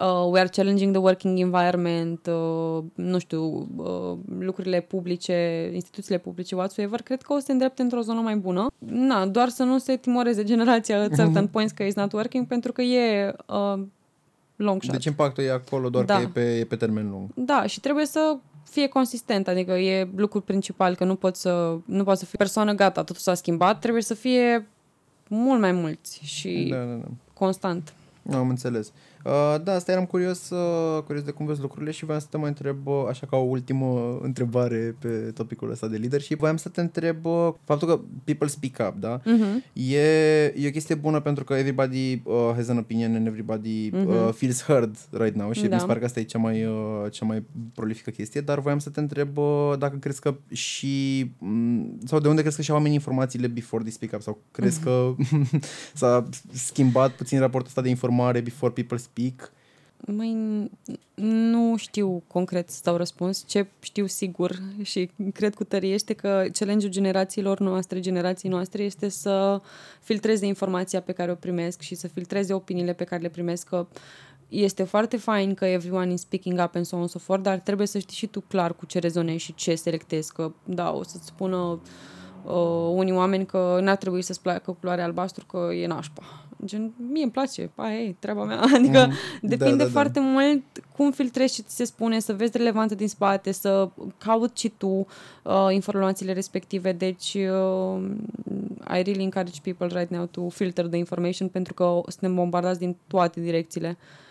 uh, 0.00 0.30
we 0.30 0.40
are 0.40 0.48
challenging 0.48 0.92
the 0.92 1.00
working 1.00 1.38
environment, 1.38 2.26
uh, 2.26 2.84
nu 2.94 3.18
știu, 3.18 3.68
uh, 3.76 4.18
lucrurile 4.38 4.80
publice, 4.80 5.70
instituțiile 5.74 6.18
publice, 6.18 6.54
whatsoever, 6.54 7.02
cred 7.02 7.22
că 7.22 7.32
o 7.32 7.38
să 7.38 7.44
se 7.44 7.52
îndrepte 7.52 7.82
într-o 7.82 8.00
zonă 8.00 8.20
mai 8.20 8.36
bună. 8.36 8.66
Na, 8.78 9.26
doar 9.26 9.48
să 9.48 9.62
nu 9.62 9.78
se 9.78 9.96
timoreze 9.96 10.44
generația 10.44 11.02
at 11.02 11.14
certain 11.20 11.46
points 11.46 11.72
că 11.72 11.84
it's 11.84 11.94
not 11.94 12.12
working, 12.12 12.46
pentru 12.46 12.72
că 12.72 12.82
e 12.82 13.34
uh, 13.46 13.82
long 14.56 14.82
shot. 14.82 14.92
Deci 14.92 15.04
impactul 15.04 15.44
e 15.44 15.50
acolo, 15.52 15.88
doar 15.88 16.04
Da. 16.04 16.16
că 16.16 16.22
e 16.22 16.26
pe, 16.26 16.58
e 16.58 16.64
pe 16.64 16.76
termen 16.76 17.10
lung. 17.10 17.30
Da, 17.34 17.66
și 17.66 17.80
trebuie 17.80 18.06
să 18.06 18.36
fie 18.70 18.86
consistent, 18.88 19.48
adică 19.48 19.72
e 19.72 20.08
lucrul 20.16 20.40
principal, 20.42 20.94
că 20.94 21.04
nu 21.04 21.14
poți 21.14 21.40
să, 21.40 21.78
nu 21.84 22.04
poți 22.04 22.20
să 22.20 22.26
fii 22.26 22.38
persoană 22.38 22.72
gata, 22.72 23.00
totul 23.00 23.20
s-a 23.22 23.34
schimbat, 23.34 23.80
trebuie 23.80 24.02
să 24.02 24.14
fie 24.14 24.66
mult 25.28 25.60
mai 25.60 25.72
mulți 25.72 26.20
și 26.24 26.66
Da, 26.70 26.76
da. 26.76 26.84
da, 26.84 26.94
da. 26.94 27.06
constant. 27.34 27.92
Am 28.32 28.48
înțeles. 28.48 28.86
Uh, 28.86 28.92
da, 29.62 29.72
asta 29.74 29.92
eram 29.92 30.04
curios, 30.06 30.50
uh, 30.50 31.02
curios 31.02 31.24
de 31.24 31.30
cum 31.30 31.46
vezi 31.46 31.60
lucrurile 31.60 31.90
și 31.90 32.04
voiam 32.04 32.20
să 32.20 32.26
te 32.30 32.36
mai 32.36 32.48
întreb, 32.48 32.86
uh, 32.86 33.04
așa 33.08 33.26
ca 33.26 33.36
o 33.36 33.40
ultimă 33.40 34.18
întrebare 34.22 34.96
pe 34.98 35.08
topicul 35.08 35.70
ăsta 35.70 35.86
de 35.88 35.96
leadership, 35.96 36.38
voiam 36.38 36.56
să 36.56 36.68
te 36.68 36.80
întreb 36.80 37.24
uh, 37.24 37.48
faptul 37.64 37.88
că 37.88 38.00
people 38.24 38.46
speak 38.46 38.92
up, 38.92 39.00
da? 39.00 39.20
Mhm. 39.24 39.62
E, 39.72 40.44
e 40.44 40.66
o 40.66 40.70
chestie 40.70 40.94
bună 40.94 41.20
pentru 41.20 41.44
că 41.44 41.54
everybody 41.54 42.22
uh, 42.24 42.50
has 42.54 42.68
an 42.68 42.78
opinion 42.78 43.14
and 43.14 43.26
everybody 43.26 43.90
uh, 43.94 44.00
Mhm. 44.06 44.32
feels 44.32 44.62
heard 44.62 44.96
right 45.10 45.34
now 45.36 45.52
și 45.52 45.66
Da. 45.66 45.74
mi 45.74 45.80
se 45.80 45.86
pare 45.86 45.98
că 45.98 46.04
asta 46.04 46.20
e 46.20 46.22
cea 46.22 46.38
mai, 46.38 46.64
uh, 46.64 46.72
cea 47.10 47.24
mai 47.24 47.44
prolifică 47.74 48.10
chestie, 48.10 48.40
dar 48.40 48.60
voiam 48.60 48.78
să 48.78 48.90
te 48.90 49.00
întreb 49.00 49.36
uh, 49.36 49.72
dacă 49.78 49.96
crezi 49.96 50.20
că 50.20 50.34
și, 50.52 51.24
m, 51.38 51.98
sau 52.04 52.18
de 52.20 52.28
unde 52.28 52.40
crezi 52.40 52.56
că 52.56 52.62
și 52.62 52.70
oamenii 52.70 52.94
informațiile 52.94 53.46
before 53.46 53.82
they 53.82 53.92
speak 53.92 54.12
up 54.14 54.22
sau 54.22 54.38
crezi 54.50 54.80
că 54.80 55.14
s-a 55.94 56.28
schimbat 56.52 57.10
puțin 57.10 57.38
raportul 57.38 57.68
ăsta 57.68 57.80
de 57.82 57.88
informare 57.88 58.40
before 58.40 58.72
people 58.72 58.96
speak? 58.96 59.14
Măi, 60.08 60.36
nu 61.14 61.76
știu 61.76 62.22
concret 62.26 62.70
să 62.70 62.80
dau 62.84 62.96
răspuns. 62.96 63.44
Ce 63.46 63.66
știu 63.80 64.06
sigur 64.06 64.62
și 64.82 65.10
cred 65.32 65.54
cu 65.54 65.64
tărie 65.64 65.92
este 65.92 66.12
că 66.12 66.44
challenge-ul 66.52 66.92
generațiilor 66.92 67.60
noastre, 67.60 68.00
generației 68.00 68.52
noastre, 68.52 68.82
este 68.82 69.08
să 69.08 69.60
filtreze 70.00 70.46
informația 70.46 71.00
pe 71.00 71.12
care 71.12 71.30
o 71.30 71.34
primesc 71.34 71.80
și 71.80 71.94
să 71.94 72.08
filtreze 72.08 72.52
opiniile 72.52 72.92
pe 72.92 73.04
care 73.04 73.22
le 73.22 73.28
primesc. 73.28 73.68
Că 73.68 73.86
este 74.48 74.82
foarte 74.82 75.16
fain 75.16 75.54
că 75.54 75.64
everyone 75.64 76.12
is 76.12 76.20
speaking 76.20 76.60
up 76.64 76.74
and 76.74 76.84
so 76.84 76.94
on 76.94 77.00
and 77.00 77.10
so 77.10 77.18
forth, 77.18 77.42
dar 77.42 77.58
trebuie 77.58 77.86
să 77.86 77.98
știi 77.98 78.16
și 78.16 78.26
tu 78.26 78.40
clar 78.40 78.74
cu 78.74 78.86
ce 78.86 78.98
rezonezi 78.98 79.44
și 79.44 79.54
ce 79.54 79.74
selectezi, 79.74 80.32
că 80.32 80.52
da, 80.64 80.92
o 80.92 81.02
să-ți 81.02 81.26
spună 81.26 81.80
uh, 82.44 82.90
unii 82.94 83.12
oameni 83.12 83.46
că 83.46 83.78
n-ar 83.82 83.96
trebui 83.96 84.22
să-ți 84.22 84.42
placă 84.42 84.76
culoarea 84.80 85.04
albastru, 85.04 85.46
că 85.46 85.72
e 85.74 85.86
nașpa. 85.86 86.45
Gen, 86.64 86.92
mie 87.12 87.22
îmi 87.22 87.32
place, 87.32 87.70
aia 87.74 87.98
e 88.00 88.14
treaba 88.18 88.44
mea. 88.44 88.60
Adică 88.76 89.06
Mm, 89.06 89.48
depinde 89.48 89.70
da, 89.70 89.76
da, 89.76 89.84
da. 89.84 89.90
foarte 89.90 90.20
mult 90.20 90.62
cum 90.96 91.10
filtrezi 91.10 91.54
ce 91.54 91.62
ți 91.62 91.76
se 91.76 91.84
spune, 91.84 92.18
să 92.18 92.32
vezi 92.32 92.56
relevanță 92.56 92.94
din 92.94 93.08
spate, 93.08 93.52
să 93.52 93.88
cauți 94.18 94.60
și 94.60 94.72
tu 94.76 95.06
uh, 95.42 95.68
informațiile 95.70 96.32
respective. 96.32 96.92
Deci, 96.92 97.34
uh, 97.34 98.02
I 98.88 99.02
really 99.02 99.22
encourage 99.22 99.60
people 99.62 99.98
right 99.98 100.10
now 100.10 100.24
to 100.26 100.48
filter 100.48 100.86
the 100.86 100.98
information 100.98 101.48
pentru 101.48 101.74
că 101.74 102.00
suntem 102.08 102.34
bombardați 102.34 102.78
din 102.78 102.96
toate 103.06 103.40
direcțiile. 103.40 103.96
Uh, 104.00 104.24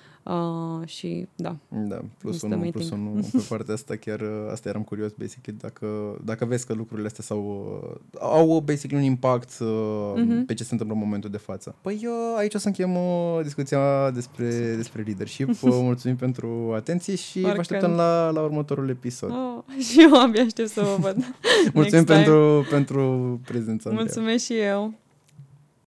și 0.86 1.28
da, 1.36 1.56
Da, 1.70 2.02
plus 2.18 2.34
Este 2.34 2.46
unul, 2.46 2.58
my 2.60 2.72
plus 2.72 2.86
thing. 2.88 3.00
unul 3.08 3.24
pe 3.32 3.44
partea 3.50 3.74
asta 3.74 3.96
chiar, 3.96 4.20
uh, 4.22 4.28
asta 4.52 4.70
eram 4.70 4.82
curios, 4.84 5.12
basically, 5.12 5.60
dacă, 5.62 5.88
dacă 6.24 6.46
vezi 6.46 6.66
că 6.66 6.74
lucrurile 6.74 7.08
astea 7.08 7.24
sau 7.24 7.40
au, 8.20 8.60
basically, 8.60 9.04
un 9.04 9.10
impact 9.12 9.58
uh, 9.60 9.68
Mhm. 10.16 10.46
pe 10.46 10.54
ce 10.54 10.64
se 10.64 10.70
întâmplă 10.72 10.96
în 10.96 11.02
momentul 11.04 11.30
de 11.30 11.38
față. 11.38 11.76
Păi 11.82 12.00
uh, 12.06 12.36
aici 12.38 12.54
o 12.54 12.58
să 12.58 12.68
încheiem 12.68 12.96
uh, 12.96 13.40
discuția 13.44 14.12
despre, 14.12 14.76
despre 14.76 15.02
leadership. 15.02 15.50
Uh, 15.66 15.72
Mulțumim 15.82 16.16
pentru 16.18 16.72
atenție 16.76 17.16
și 17.16 17.40
vă 17.40 17.48
Oricând. 17.48 17.60
așteptăm 17.60 17.92
la, 17.92 18.30
la 18.30 18.42
următorul 18.42 18.90
episod. 18.90 19.30
oh, 19.32 19.64
și 19.88 20.02
eu 20.02 20.22
abia 20.22 20.44
aștept 20.44 20.70
să 20.70 20.82
vă 20.82 20.98
văd. 21.00 21.16
Mulțumim 21.74 22.06
next 22.06 22.06
time. 22.06 22.18
pentru, 22.24 22.66
pentru 22.70 23.40
prezența. 23.46 23.90
Andreea. 23.90 24.04
Mulțumesc 24.14 24.44
și 24.46 24.54
eu. 24.58 24.94